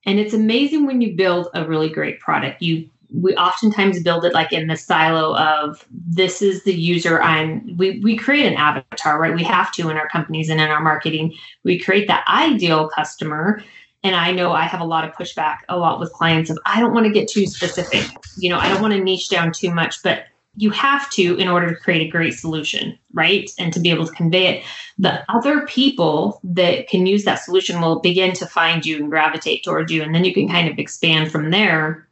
And 0.06 0.20
it's 0.20 0.36
amazing 0.36 0.86
when 0.86 1.02
you 1.02 1.16
build 1.16 1.48
a 1.56 1.66
really 1.66 1.90
great 1.90 2.20
product. 2.20 2.62
You 2.62 2.88
we 3.14 3.36
oftentimes 3.36 4.02
build 4.04 4.26
it 4.26 4.34
like 4.34 4.52
in 4.52 4.68
the 4.68 4.76
silo 4.76 5.36
of 5.38 5.86
this 5.92 6.42
is 6.42 6.64
the 6.64 6.74
user 6.74 7.22
I'm 7.22 7.76
we 7.78 8.00
we 8.00 8.16
create 8.16 8.46
an 8.46 8.56
avatar, 8.56 9.20
right? 9.20 9.36
We 9.36 9.44
have 9.44 9.72
to 9.74 9.90
in 9.90 9.98
our 9.98 10.10
companies 10.10 10.50
and 10.50 10.60
in 10.62 10.70
our 10.70 10.82
marketing. 10.82 11.34
We 11.64 11.80
create 11.80 12.08
that 12.08 12.26
ideal 12.28 12.90
customer 12.90 13.62
and 14.04 14.16
I 14.16 14.32
know 14.32 14.52
I 14.52 14.64
have 14.64 14.82
a 14.82 14.86
lot 14.86 15.04
of 15.04 15.16
pushback 15.16 15.60
a 15.68 15.78
lot 15.78 16.00
with 16.00 16.14
clients 16.14 16.50
of 16.50 16.60
I 16.66 16.80
don't 16.80 16.94
want 16.94 17.08
to 17.08 17.12
get 17.12 17.28
too 17.28 17.48
specific. 17.48 18.06
You 18.38 18.50
know, 18.50 18.60
I 18.60 18.70
don't 18.70 18.82
want 18.82 18.94
to 18.94 19.04
niche 19.04 19.30
down 19.30 19.52
too 19.52 19.72
much, 19.72 20.04
but 20.04 20.26
you 20.58 20.70
have 20.70 21.10
to 21.12 21.36
in 21.36 21.48
order 21.48 21.70
to 21.70 21.76
create 21.76 22.08
a 22.08 22.10
great 22.10 22.34
solution, 22.34 22.98
right? 23.14 23.50
And 23.60 23.74
to 23.74 23.80
be 23.80 23.90
able 23.90 24.06
to 24.06 24.14
convey 24.14 24.48
it. 24.48 24.64
The 24.98 25.24
other 25.30 25.66
people 25.66 26.40
that 26.44 26.88
can 26.88 27.06
use 27.06 27.26
that 27.26 27.44
solution 27.44 27.82
will 27.82 28.00
begin 28.00 28.34
to 28.34 28.46
find 28.46 28.86
you 28.86 28.98
and 28.98 29.10
gravitate 29.10 29.64
towards 29.64 29.92
you. 29.92 30.02
And 30.02 30.16
then 30.16 30.24
you 30.24 30.34
can 30.34 30.48
kind 30.48 30.70
of 30.70 30.80
expand 30.80 31.32
from 31.32 31.52
there. 31.52 32.05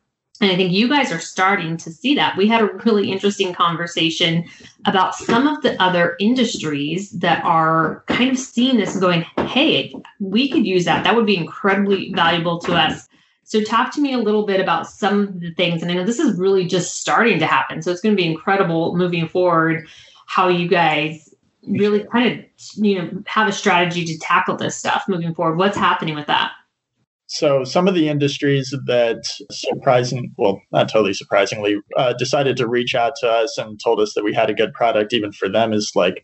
And 0.44 0.52
I 0.52 0.58
think 0.58 0.74
you 0.74 0.90
guys 0.90 1.10
are 1.10 1.20
starting 1.20 1.78
to 1.78 1.90
see 1.90 2.16
that. 2.16 2.36
We 2.36 2.50
had 2.50 2.62
a 2.62 2.74
really 2.86 3.10
interesting 3.10 3.54
conversation 3.54 4.44
about 4.86 5.16
some 5.16 5.48
of 5.48 5.62
the 5.64 5.82
other 5.82 6.18
industries 6.20 7.12
that 7.12 7.42
are 7.46 8.04
kind 8.08 8.30
of 8.30 8.38
seeing 8.38 8.76
this 8.76 8.92
and 8.92 9.02
going, 9.02 9.22
hey, 9.48 9.96
we 10.20 10.50
could 10.50 10.66
use 10.66 10.84
that. 10.84 11.06
That 11.06 11.16
would 11.16 11.26
be 11.26 11.38
incredibly 11.38 12.12
valuable 12.12 12.60
to 12.60 12.74
us. 12.74 13.08
So, 13.46 13.64
talk 13.64 13.94
to 13.94 14.02
me 14.02 14.14
a 14.14 14.18
little 14.18 14.46
bit 14.46 14.60
about 14.60 14.90
some 14.90 15.22
of 15.22 15.40
the 15.40 15.54
things. 15.54 15.82
And 15.82 15.90
I 15.90 15.96
know 15.96 16.04
this 16.04 16.20
is 16.20 16.38
really 16.38 16.66
just 16.66 17.00
starting 17.00 17.40
to 17.40 17.46
happen. 17.46 17.82
So, 17.82 17.92
it's 17.92 18.02
going 18.02 18.16
to 18.16 18.22
be 18.22 18.30
incredible 18.30 18.98
moving 18.98 19.30
forward 19.30 19.88
how 20.26 20.50
you 20.50 20.68
guys 20.68 21.34
really 21.66 22.04
kind 22.06 22.40
of, 22.40 22.46
you 22.76 23.02
know, 23.02 23.24
have 23.28 23.48
a 23.48 23.54
strategy 23.54 24.04
to 24.06 24.20
tackle 24.20 24.58
this 24.58 24.76
stuff 24.76 25.06
moving 25.08 25.34
forward. 25.34 25.58
What's 25.58 25.78
happening 25.78 26.16
with 26.16 26.28
that? 26.28 26.52
So 27.34 27.64
some 27.64 27.88
of 27.88 27.96
the 27.96 28.10
industries 28.10 28.70
that 28.86 29.26
surprising, 29.50 30.32
well, 30.38 30.62
not 30.72 30.88
totally 30.88 31.16
surprisingly, 31.16 31.78
uh, 31.98 32.14
decided 32.14 32.58
to 32.58 32.68
reach 32.68 32.94
out 32.94 33.14
to 33.22 33.28
us 33.28 33.58
and 33.58 33.80
told 33.84 34.00
us 34.00 34.14
that 34.14 34.24
we 34.24 34.36
had 34.36 34.52
a 34.52 34.54
good 34.54 34.72
product, 34.72 35.14
even 35.14 35.32
for 35.32 35.50
them, 35.50 35.74
is 35.74 35.94
like 35.96 36.24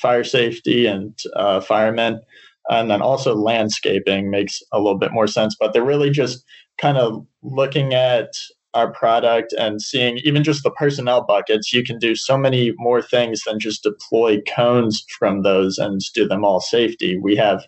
fire 0.00 0.24
safety 0.24 0.86
and 0.86 1.18
uh, 1.36 1.60
firemen, 1.60 2.22
and 2.70 2.90
then 2.90 3.02
also 3.02 3.34
landscaping 3.34 4.30
makes 4.30 4.62
a 4.72 4.78
little 4.78 4.96
bit 4.96 5.12
more 5.12 5.26
sense. 5.26 5.54
But 5.60 5.74
they're 5.74 5.84
really 5.84 6.08
just 6.08 6.42
kind 6.78 6.96
of 6.96 7.22
looking 7.42 7.92
at 7.92 8.32
our 8.72 8.90
product 8.90 9.52
and 9.58 9.82
seeing 9.82 10.20
even 10.24 10.42
just 10.42 10.62
the 10.62 10.70
personnel 10.70 11.22
buckets. 11.22 11.70
You 11.70 11.84
can 11.84 11.98
do 11.98 12.14
so 12.14 12.38
many 12.38 12.72
more 12.78 13.02
things 13.02 13.42
than 13.44 13.60
just 13.60 13.82
deploy 13.82 14.40
cones 14.48 15.04
from 15.18 15.42
those 15.42 15.76
and 15.76 16.00
do 16.14 16.26
them 16.26 16.46
all 16.46 16.60
safety. 16.60 17.18
We 17.18 17.36
have 17.36 17.62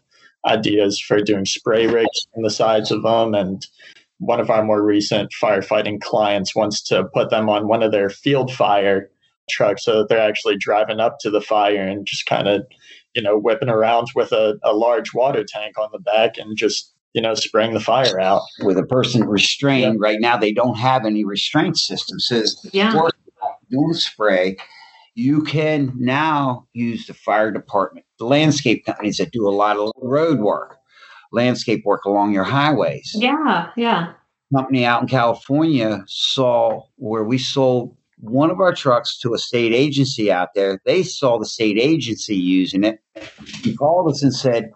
ideas 0.46 1.00
for 1.00 1.20
doing 1.20 1.44
spray 1.44 1.87
rigs 1.87 2.26
on 2.37 2.42
the 2.42 2.50
sides 2.50 2.90
of 2.90 3.02
them. 3.02 3.34
And 3.34 3.66
one 4.18 4.40
of 4.40 4.50
our 4.50 4.64
more 4.64 4.82
recent 4.82 5.32
firefighting 5.40 6.00
clients 6.00 6.54
wants 6.54 6.82
to 6.84 7.04
put 7.14 7.30
them 7.30 7.49
on 7.49 7.68
one 7.68 7.82
of 7.82 7.92
their 7.92 8.11
field 8.11 8.52
fire 8.52 9.11
trucks 9.50 9.84
so 9.84 9.99
that 9.99 10.08
they're 10.08 10.20
actually 10.20 10.56
driving 10.56 11.00
up 11.00 11.18
to 11.20 11.30
the 11.30 11.40
fire 11.40 11.87
and 11.87 12.06
just 12.06 12.26
kind 12.26 12.49
of, 12.49 12.66
you 13.14 13.22
know, 13.22 13.37
whipping 13.37 13.68
around 13.68 14.08
with 14.14 14.32
a, 14.32 14.58
a 14.62 14.72
large 14.72 15.12
water 15.12 15.44
tank 15.46 15.78
on 15.78 15.88
the 15.92 15.99
back 15.99 16.38
and 16.38 16.56
just, 16.56 16.92
you 17.12 17.20
know, 17.20 17.34
spraying 17.34 17.75
the 17.75 17.80
fire 17.80 18.20
out. 18.20 18.42
With 18.61 18.78
a 18.78 18.87
person 18.87 19.26
restrained, 19.26 20.00
right 20.00 20.20
now 20.20 20.37
they 20.37 20.52
don't 20.52 20.78
have 20.78 21.04
any 21.04 21.25
restraint 21.25 21.76
system. 21.76 22.18
So 22.20 22.44
Yeah. 22.72 22.92
for 22.92 23.11
doing 23.70 23.94
spray, 23.94 24.56
you 25.14 25.42
can 25.42 25.92
now 25.97 26.66
use 26.73 27.07
the 27.07 27.14
fire 27.14 27.50
department, 27.50 28.07
the 28.19 28.25
landscape 28.25 28.85
companies 28.87 29.19
that 29.19 29.33
do 29.33 29.47
a 29.49 29.50
lot 29.50 29.76
of 29.76 29.90
road 30.00 30.40
work, 30.40 30.76
landscape 31.33 31.85
work 31.85 32.04
along 32.04 32.33
your 32.33 32.45
highways. 32.45 33.12
Yeah. 33.14 33.69
Yeah. 33.76 34.12
Company 34.54 34.85
out 34.85 35.02
in 35.02 35.09
California 35.09 36.02
saw 36.07 36.83
where 36.97 37.25
we 37.25 37.38
sold 37.38 37.97
one 38.19 38.50
of 38.50 38.61
our 38.61 38.75
trucks 38.75 39.19
to 39.19 39.35
a 39.35 39.38
state 39.38 39.73
agency 39.73 40.31
out 40.31 40.50
there. 40.54 40.81
They 40.85 41.02
saw 41.02 41.38
the 41.38 41.47
state 41.47 41.78
agency 41.78 42.37
using 42.37 42.85
it. 42.85 43.00
He 43.62 43.75
called 43.75 44.11
us 44.11 44.23
and 44.23 44.35
said, 44.35 44.71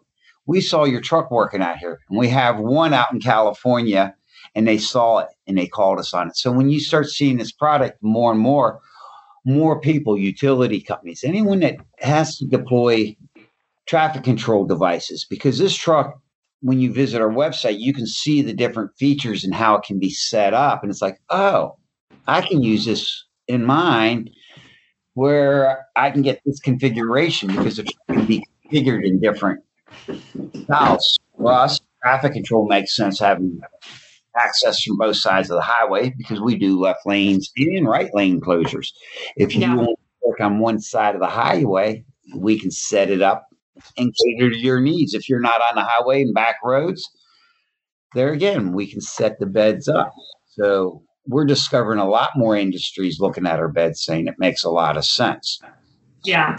We 0.47 0.61
saw 0.61 0.85
your 0.85 1.01
truck 1.01 1.31
working 1.31 1.63
out 1.63 1.77
here, 1.79 2.01
and 2.09 2.19
we 2.19 2.29
have 2.29 2.59
one 2.59 2.93
out 2.95 3.13
in 3.13 3.21
California. 3.21 4.15
and 4.55 4.67
they 4.67 4.79
saw 4.79 5.19
it 5.19 5.29
and 5.47 5.59
they 5.59 5.67
called 5.67 5.99
us 5.99 6.15
on 6.15 6.29
it. 6.29 6.37
So 6.37 6.51
when 6.51 6.71
you 6.71 6.81
start 6.81 7.09
seeing 7.11 7.37
this 7.37 7.53
product 7.53 7.99
more 8.03 8.33
and 8.33 8.41
more, 8.41 8.81
more 9.47 9.81
people, 9.81 10.19
utility 10.19 10.81
companies, 10.81 11.23
anyone 11.25 11.61
that 11.61 11.77
has 12.01 12.37
to 12.37 12.45
deploy 12.47 13.17
traffic 13.87 14.25
control 14.25 14.67
devices, 14.67 15.25
because 15.25 15.59
this 15.59 15.75
truck, 15.75 16.21
when 16.63 16.81
you 16.81 16.93
visit 16.93 17.23
our 17.23 17.31
website, 17.31 17.79
you 17.79 17.95
can 17.95 18.07
see 18.07 18.43
the 18.43 18.53
different 18.53 18.91
features 18.99 19.45
and 19.45 19.55
how 19.55 19.77
it 19.77 19.85
can 19.85 20.01
be 20.01 20.11
set 20.11 20.53
up. 20.53 20.83
And 20.83 20.91
it's 20.91 21.01
like, 21.01 21.21
oh, 21.31 21.77
I 22.27 22.41
can 22.41 22.63
use 22.63 22.85
this 22.85 23.25
in 23.47 23.65
mine 23.65 24.31
where 25.15 25.87
I 25.95 26.11
can 26.11 26.23
get 26.23 26.41
this 26.45 26.59
configuration 26.59 27.49
because 27.49 27.79
it 27.79 27.89
can 28.11 28.27
be 28.27 28.45
configured 28.67 29.07
in 29.07 29.21
different 29.21 29.63
styles. 30.65 31.21
For 31.39 31.53
us, 31.53 31.81
traffic 32.03 32.33
control 32.33 32.67
makes 32.67 32.97
sense 32.97 33.21
having 33.21 33.61
access 34.37 34.83
from 34.83 34.97
both 34.97 35.17
sides 35.17 35.51
of 35.51 35.57
the 35.57 35.63
highway 35.63 36.13
because 36.17 36.41
we 36.41 36.57
do 36.57 36.79
left 36.79 37.07
lanes 37.07 37.51
and 37.57 37.89
right 37.89 38.11
lane 38.15 38.41
closures. 38.41 38.93
If 39.37 39.55
you 39.55 39.63
yeah. 39.63 39.75
want 39.75 39.89
to 39.89 39.97
work 40.27 40.41
on 40.41 40.59
one 40.59 40.81
side 40.81 41.15
of 41.15 41.21
the 41.21 41.27
highway, 41.27 42.05
we 42.35 42.59
can 42.59 42.71
set 42.71 43.11
it 43.11 43.23
up 43.23 43.47
and 43.97 44.15
cater 44.25 44.51
to 44.51 44.57
your 44.57 44.81
needs. 44.81 45.15
If 45.15 45.29
you're 45.29 45.41
not 45.41 45.61
on 45.71 45.77
the 45.77 45.85
highway 45.85 46.23
and 46.23 46.35
back 46.35 46.57
roads, 46.65 47.09
there 48.15 48.33
again, 48.33 48.73
we 48.73 48.91
can 48.91 49.01
set 49.01 49.39
the 49.39 49.47
beds 49.47 49.89
up. 49.89 50.13
So 50.49 51.03
we're 51.27 51.45
discovering 51.45 51.99
a 51.99 52.09
lot 52.09 52.31
more 52.37 52.57
industries 52.57 53.21
looking 53.21 53.47
at 53.47 53.59
our 53.59 53.69
beds 53.69 54.05
saying 54.05 54.27
it 54.27 54.39
makes 54.39 54.65
a 54.65 54.71
lot 54.71 54.97
of 54.97 55.05
sense. 55.05 55.61
Yeah. 56.25 56.57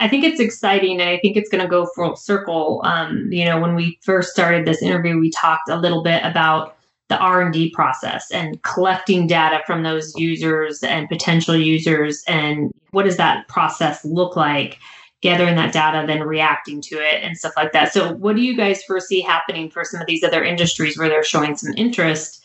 I 0.00 0.08
think 0.08 0.24
it's 0.24 0.40
exciting 0.40 1.00
and 1.00 1.10
I 1.10 1.18
think 1.18 1.36
it's 1.36 1.48
going 1.48 1.62
to 1.62 1.68
go 1.68 1.88
full 1.94 2.16
circle. 2.16 2.80
Um, 2.84 3.28
you 3.30 3.44
know, 3.44 3.60
when 3.60 3.74
we 3.74 3.98
first 4.02 4.30
started 4.30 4.66
this 4.66 4.82
interview, 4.82 5.18
we 5.18 5.30
talked 5.30 5.68
a 5.68 5.76
little 5.76 6.02
bit 6.02 6.22
about 6.24 6.76
the 7.08 7.18
r&d 7.18 7.70
process 7.70 8.30
and 8.30 8.62
collecting 8.62 9.26
data 9.26 9.60
from 9.66 9.82
those 9.82 10.14
users 10.16 10.82
and 10.82 11.08
potential 11.08 11.56
users 11.56 12.22
and 12.28 12.70
what 12.90 13.04
does 13.04 13.16
that 13.16 13.48
process 13.48 14.04
look 14.04 14.36
like? 14.36 14.78
Gathering 15.20 15.56
that 15.56 15.72
data 15.72 16.06
then 16.06 16.22
reacting 16.22 16.80
to 16.82 16.96
it 16.96 17.22
and 17.24 17.36
stuff 17.36 17.52
like 17.56 17.72
that. 17.72 17.92
So 17.92 18.12
what 18.14 18.36
do 18.36 18.42
you 18.42 18.56
guys 18.56 18.84
foresee 18.84 19.20
happening 19.20 19.68
for 19.68 19.84
some 19.84 20.00
of 20.00 20.06
these 20.06 20.22
other 20.22 20.44
industries 20.44 20.96
where 20.96 21.08
they're 21.08 21.24
showing 21.24 21.56
some 21.56 21.74
interest 21.76 22.44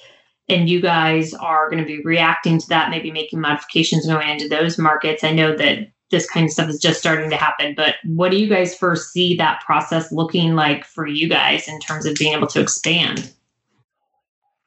and 0.50 0.68
you 0.68 0.82
guys 0.82 1.34
are 1.36 1.70
going 1.70 1.84
to 1.84 1.88
be 1.88 2.02
reacting 2.02 2.58
to 2.58 2.68
that 2.70 2.90
maybe 2.90 3.12
making 3.12 3.40
modifications 3.40 4.08
going 4.08 4.28
into 4.28 4.50
those 4.50 4.80
markets? 4.80 5.24
I 5.24 5.34
know 5.34 5.56
that 5.56 5.90
this 6.10 6.30
kind 6.30 6.46
of 6.46 6.52
stuff 6.52 6.70
is 6.70 6.80
just 6.80 7.00
starting 7.00 7.30
to 7.32 7.36
happen 7.36 7.74
but 7.76 7.96
what 8.04 8.30
do 8.30 8.38
you 8.38 8.48
guys 8.48 8.76
foresee 8.76 9.36
that 9.36 9.60
process 9.66 10.12
looking 10.12 10.54
like 10.54 10.86
for 10.86 11.08
you 11.08 11.28
guys 11.28 11.68
in 11.68 11.80
terms 11.80 12.06
of 12.06 12.14
being 12.16 12.34
able 12.34 12.46
to 12.46 12.62
expand 12.62 13.34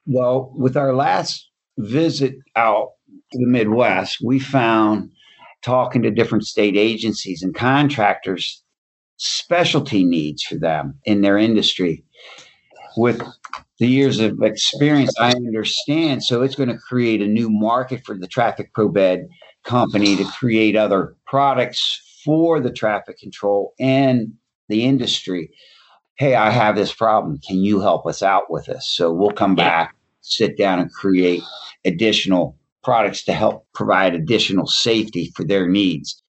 well, 0.07 0.53
with 0.57 0.77
our 0.77 0.95
last 0.95 1.49
visit 1.79 2.37
out 2.55 2.93
to 3.33 3.39
the 3.39 3.47
Midwest, 3.47 4.19
we 4.25 4.39
found 4.39 5.11
talking 5.63 6.03
to 6.03 6.11
different 6.11 6.47
state 6.47 6.77
agencies 6.77 7.43
and 7.43 7.55
contractors 7.55 8.63
specialty 9.17 10.05
needs 10.05 10.43
for 10.43 10.57
them 10.57 10.99
in 11.05 11.23
their 11.23 11.39
industry. 11.39 12.05
With 12.97 13.21
the 13.79 13.89
years 13.89 14.21
of 14.21 14.41
experience, 14.43 15.15
I 15.19 15.33
understand. 15.33 16.23
So 16.23 16.43
it's 16.43 16.55
going 16.55 16.69
to 16.69 16.79
create 16.79 17.21
a 17.21 17.27
new 17.27 17.51
market 17.51 18.05
for 18.05 18.17
the 18.17 18.27
traffic 18.27 18.73
pro 18.73 18.89
bed 18.89 19.29
company 19.65 20.17
to 20.17 20.25
create 20.25 20.77
other 20.77 21.17
products 21.27 22.01
for 22.25 22.61
the 22.61 22.71
traffic 22.71 23.19
control 23.19 23.75
and 23.79 24.33
the 24.69 24.85
industry. 24.85 25.51
Hey, 26.17 26.35
I 26.35 26.51
have 26.51 26.77
this 26.77 26.95
problem. 26.95 27.39
Can 27.47 27.59
you 27.59 27.81
help 27.81 28.07
us 28.07 28.23
out 28.23 28.51
with 28.51 28.67
this? 28.67 28.89
So 28.89 29.13
we'll 29.13 29.33
come 29.33 29.55
back 29.55 29.96
sit 30.26 30.59
down 30.59 30.80
and 30.80 30.92
create 30.92 31.42
additional 31.85 32.56
products 32.83 33.25
to 33.25 33.33
help 33.33 33.66
provide 33.75 34.14
additional 34.14 34.66
safety 34.66 35.33
for 35.35 35.45
their 35.45 35.68
needs 35.68 36.23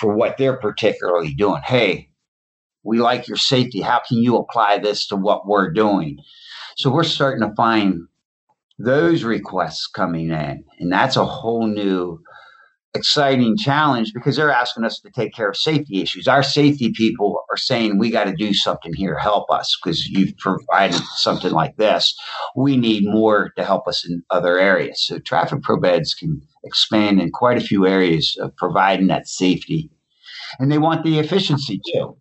for 0.00 0.14
what 0.14 0.36
they're 0.36 0.56
particularly 0.56 1.34
doing. 1.34 1.62
Hey, 1.64 2.08
we 2.82 2.98
like 2.98 3.28
your 3.28 3.36
safety. 3.36 3.80
How 3.80 4.00
can 4.06 4.18
you 4.18 4.36
apply 4.36 4.78
this 4.78 5.06
to 5.08 5.16
what 5.16 5.46
we're 5.46 5.70
doing? 5.70 6.18
So 6.76 6.90
we're 6.90 7.04
starting 7.04 7.46
to 7.46 7.54
find 7.54 8.06
those 8.78 9.22
requests 9.22 9.86
coming 9.86 10.30
in, 10.30 10.64
and 10.78 10.92
that's 10.92 11.16
a 11.16 11.24
whole 11.24 11.66
new 11.66 12.20
exciting 12.94 13.56
challenge 13.56 14.12
because 14.12 14.36
they're 14.36 14.50
asking 14.50 14.84
us 14.84 15.00
to 15.00 15.10
take 15.10 15.32
care 15.34 15.48
of 15.48 15.56
safety 15.56 16.02
issues. 16.02 16.28
Our 16.28 16.42
safety 16.42 16.92
people 16.92 17.42
are 17.50 17.56
saying, 17.56 17.98
we 17.98 18.10
got 18.10 18.24
to 18.24 18.34
do 18.34 18.52
something 18.52 18.92
here, 18.94 19.16
help 19.16 19.50
us 19.50 19.76
because 19.82 20.06
you've 20.06 20.36
provided 20.38 21.00
something 21.16 21.52
like 21.52 21.76
this. 21.76 22.14
We 22.54 22.76
need 22.76 23.04
more 23.06 23.50
to 23.56 23.64
help 23.64 23.88
us 23.88 24.06
in 24.06 24.22
other 24.30 24.58
areas. 24.58 25.02
So 25.06 25.18
traffic 25.18 25.62
pro 25.62 25.80
beds 25.80 26.14
can 26.14 26.42
expand 26.64 27.20
in 27.20 27.30
quite 27.30 27.56
a 27.56 27.62
few 27.62 27.86
areas 27.86 28.36
of 28.40 28.54
providing 28.56 29.06
that 29.06 29.26
safety. 29.26 29.90
And 30.58 30.70
they 30.70 30.78
want 30.78 31.02
the 31.02 31.18
efficiency 31.18 31.80
too. 31.92 32.16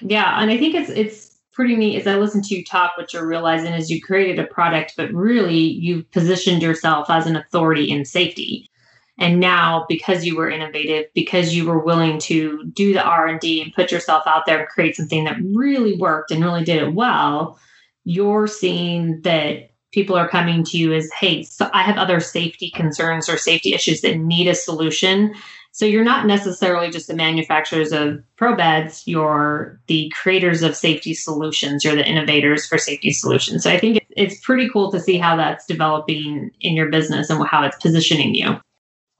Yeah, 0.00 0.40
and 0.40 0.50
I 0.50 0.56
think 0.56 0.74
it's 0.74 0.90
it's 0.90 1.38
pretty 1.52 1.76
neat 1.76 2.00
as 2.00 2.06
I 2.06 2.16
listen 2.16 2.42
to 2.42 2.54
you 2.54 2.64
talk, 2.64 2.92
what 2.96 3.12
you're 3.12 3.26
realizing 3.26 3.74
is 3.74 3.90
you 3.90 4.00
created 4.00 4.38
a 4.38 4.46
product, 4.46 4.94
but 4.96 5.12
really 5.12 5.58
you've 5.58 6.10
positioned 6.10 6.62
yourself 6.62 7.10
as 7.10 7.26
an 7.26 7.36
authority 7.36 7.90
in 7.90 8.04
safety 8.04 8.69
and 9.20 9.38
now 9.38 9.84
because 9.88 10.24
you 10.24 10.34
were 10.34 10.50
innovative 10.50 11.04
because 11.14 11.54
you 11.54 11.66
were 11.66 11.78
willing 11.78 12.18
to 12.18 12.64
do 12.72 12.92
the 12.92 13.02
r&d 13.02 13.62
and 13.62 13.74
put 13.74 13.92
yourself 13.92 14.24
out 14.26 14.46
there 14.46 14.60
and 14.60 14.68
create 14.68 14.96
something 14.96 15.24
that 15.24 15.36
really 15.54 15.96
worked 15.96 16.32
and 16.32 16.42
really 16.42 16.64
did 16.64 16.82
it 16.82 16.94
well 16.94 17.58
you're 18.04 18.48
seeing 18.48 19.20
that 19.20 19.70
people 19.92 20.16
are 20.16 20.28
coming 20.28 20.64
to 20.64 20.78
you 20.78 20.92
as 20.92 21.10
hey 21.12 21.42
so 21.42 21.70
i 21.72 21.82
have 21.82 21.96
other 21.96 22.18
safety 22.18 22.70
concerns 22.70 23.28
or 23.28 23.36
safety 23.36 23.74
issues 23.74 24.00
that 24.00 24.18
need 24.18 24.48
a 24.48 24.54
solution. 24.54 25.34
So 25.72 25.86
you're 25.86 26.02
not 26.02 26.26
necessarily 26.26 26.90
just 26.90 27.06
the 27.06 27.14
manufacturers 27.14 27.92
of 27.92 28.20
pro 28.36 28.56
beds 28.56 29.04
you're 29.06 29.80
the 29.86 30.12
creators 30.20 30.62
of 30.62 30.74
safety 30.74 31.14
solutions 31.14 31.84
you're 31.84 31.94
the 31.94 32.04
innovators 32.04 32.66
for 32.66 32.76
safety 32.76 33.12
solutions. 33.12 33.62
So 33.62 33.70
i 33.70 33.78
think 33.78 34.04
it's 34.16 34.40
pretty 34.40 34.68
cool 34.68 34.90
to 34.90 34.98
see 34.98 35.16
how 35.18 35.36
that's 35.36 35.66
developing 35.66 36.50
in 36.60 36.74
your 36.74 36.88
business 36.88 37.30
and 37.30 37.46
how 37.46 37.64
it's 37.64 37.76
positioning 37.76 38.34
you 38.34 38.60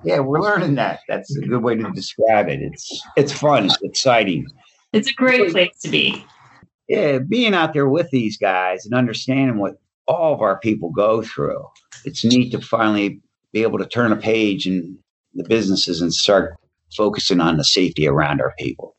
yeah, 0.02 0.20
we're 0.20 0.40
learning 0.40 0.76
that. 0.76 1.00
That's 1.08 1.36
a 1.36 1.40
good 1.40 1.62
way 1.62 1.76
to 1.76 1.90
describe 1.92 2.48
it. 2.48 2.60
It's 2.62 3.02
it's 3.16 3.32
fun, 3.32 3.66
it's 3.66 3.78
exciting. 3.82 4.46
It's 4.92 5.10
a 5.10 5.14
great 5.14 5.52
place 5.52 5.78
to 5.82 5.90
be. 5.90 6.24
Yeah, 6.88 7.18
being 7.18 7.54
out 7.54 7.72
there 7.72 7.88
with 7.88 8.10
these 8.10 8.36
guys 8.36 8.84
and 8.84 8.94
understanding 8.94 9.58
what 9.58 9.74
all 10.08 10.34
of 10.34 10.40
our 10.40 10.58
people 10.58 10.90
go 10.90 11.22
through. 11.22 11.64
It's 12.04 12.24
neat 12.24 12.50
to 12.52 12.60
finally 12.60 13.20
be 13.52 13.62
able 13.62 13.78
to 13.78 13.86
turn 13.86 14.10
a 14.10 14.16
page 14.16 14.66
in 14.66 14.98
the 15.34 15.44
businesses 15.44 16.00
and 16.00 16.12
start 16.12 16.56
focusing 16.96 17.40
on 17.40 17.56
the 17.56 17.64
safety 17.64 18.08
around 18.08 18.40
our 18.40 18.52
people. 18.58 18.96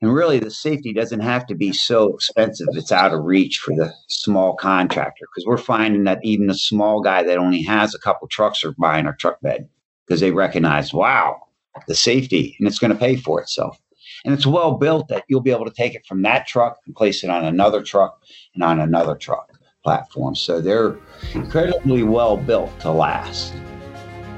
And 0.00 0.12
really, 0.12 0.38
the 0.38 0.50
safety 0.50 0.92
doesn't 0.92 1.20
have 1.20 1.46
to 1.46 1.54
be 1.54 1.72
so 1.72 2.14
expensive. 2.14 2.68
It's 2.72 2.90
out 2.90 3.12
of 3.12 3.22
reach 3.24 3.58
for 3.58 3.74
the 3.74 3.92
small 4.08 4.56
contractor 4.56 5.26
because 5.32 5.46
we're 5.46 5.58
finding 5.58 6.04
that 6.04 6.20
even 6.24 6.46
the 6.46 6.54
small 6.54 7.02
guy 7.02 7.22
that 7.22 7.38
only 7.38 7.62
has 7.62 7.94
a 7.94 8.00
couple 8.00 8.26
trucks 8.28 8.64
are 8.64 8.74
buying 8.78 9.06
our 9.06 9.14
truck 9.14 9.40
bed 9.42 9.68
because 10.06 10.20
they 10.20 10.30
recognize, 10.30 10.92
wow, 10.92 11.40
the 11.86 11.94
safety, 11.94 12.56
and 12.58 12.68
it's 12.68 12.78
going 12.78 12.92
to 12.92 12.98
pay 12.98 13.16
for 13.16 13.40
itself. 13.40 13.78
And 14.24 14.34
it's 14.34 14.46
well 14.46 14.76
built 14.76 15.08
that 15.08 15.24
you'll 15.28 15.40
be 15.40 15.50
able 15.50 15.64
to 15.64 15.72
take 15.72 15.94
it 15.94 16.06
from 16.06 16.22
that 16.22 16.46
truck 16.46 16.78
and 16.86 16.94
place 16.94 17.24
it 17.24 17.30
on 17.30 17.44
another 17.44 17.82
truck 17.82 18.20
and 18.54 18.62
on 18.62 18.80
another 18.80 19.16
truck 19.16 19.50
platform. 19.82 20.34
So 20.34 20.60
they're 20.60 20.96
incredibly 21.34 22.02
well 22.02 22.36
built 22.36 22.78
to 22.80 22.90
last. 22.90 23.54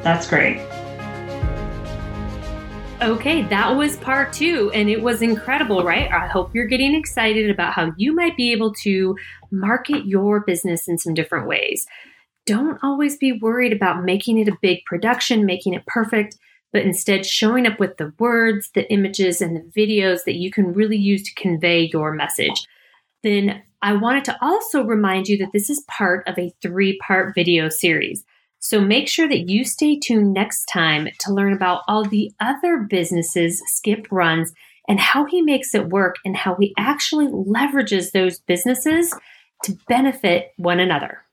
That's 0.03 0.29
great. 0.29 0.61
Okay, 3.03 3.43
that 3.43 3.77
was 3.77 3.97
part 3.99 4.33
two, 4.33 4.71
and 4.73 4.89
it 4.89 5.03
was 5.03 5.21
incredible, 5.21 5.83
right? 5.83 6.11
I 6.11 6.27
hope 6.27 6.55
you're 6.55 6.67
getting 6.67 6.95
excited 6.95 7.51
about 7.51 7.75
how 7.75 7.93
you 7.97 8.15
might 8.15 8.37
be 8.37 8.53
able 8.53 8.73
to 8.77 9.17
market 9.51 10.07
your 10.07 10.41
business 10.41 10.89
in 10.89 10.97
some 10.97 11.13
different 11.13 11.47
ways 11.47 11.87
don't 12.47 12.79
always 12.83 13.17
be 13.17 13.33
worried 13.33 13.73
about 13.73 14.05
making 14.05 14.39
it 14.39 14.49
a 14.49 14.59
big 14.61 14.85
production, 14.85 15.47
making 15.47 15.75
it 15.75 15.87
perfect, 15.87 16.37
but 16.73 16.83
instead 16.83 17.25
showing 17.25 17.67
up 17.67 17.79
with 17.79 17.97
the 17.97 18.13
words, 18.19 18.71
the 18.75 18.91
images, 18.93 19.41
and 19.41 19.57
the 19.57 19.81
videos 19.81 20.25
that 20.25 20.35
you 20.35 20.51
can 20.51 20.73
really 20.73 20.97
use 20.97 21.23
to 21.23 21.35
convey 21.35 21.89
your 21.93 22.13
message. 22.13 22.67
Then 23.23 23.63
I 23.81 23.95
wanted 23.95 24.25
to 24.27 24.37
also 24.43 24.83
remind 24.83 25.29
you 25.29 25.39
that 25.39 25.53
this 25.53 25.71
is 25.71 25.85
part 25.89 26.27
of 26.27 26.39
a 26.39 26.53
three 26.61 26.99
part 26.99 27.35
video 27.35 27.69
series. 27.69 28.25
So 28.59 28.81
make 28.81 29.09
sure 29.09 29.29
that 29.29 29.49
you 29.49 29.65
stay 29.65 29.99
tuned 29.99 30.33
next 30.33 30.65
time 30.65 31.09
to 31.21 31.33
learn 31.33 31.53
about 31.53 31.83
all 31.87 32.05
the 32.05 32.33
other 32.41 32.87
businesses 32.89 33.63
Skip 33.67 34.07
runs 34.11 34.53
and 34.89 34.99
how 34.99 35.27
he 35.27 35.43
makes 35.43 35.75
it 35.75 35.91
work 35.91 36.17
and 36.25 36.37
how 36.37 36.57
he 36.59 36.75
actually 36.79 37.27
leverages 37.27 38.13
those 38.13 38.41
businesses 38.41 39.15
to 39.65 39.77
benefit 39.87 40.53
one 40.57 40.81
another. 40.81 41.24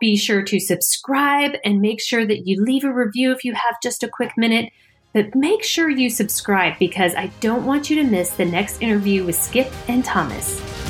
Be 0.00 0.16
sure 0.16 0.42
to 0.42 0.60
subscribe 0.60 1.52
and 1.64 1.80
make 1.80 2.00
sure 2.00 2.26
that 2.26 2.46
you 2.46 2.62
leave 2.62 2.84
a 2.84 2.92
review 2.92 3.32
if 3.32 3.44
you 3.44 3.54
have 3.54 3.80
just 3.82 4.02
a 4.02 4.08
quick 4.08 4.32
minute. 4.36 4.72
But 5.12 5.34
make 5.34 5.64
sure 5.64 5.88
you 5.88 6.10
subscribe 6.10 6.78
because 6.78 7.14
I 7.14 7.30
don't 7.40 7.64
want 7.64 7.88
you 7.88 7.96
to 7.96 8.04
miss 8.04 8.30
the 8.30 8.44
next 8.44 8.82
interview 8.82 9.24
with 9.24 9.36
Skip 9.36 9.72
and 9.88 10.04
Thomas. 10.04 10.85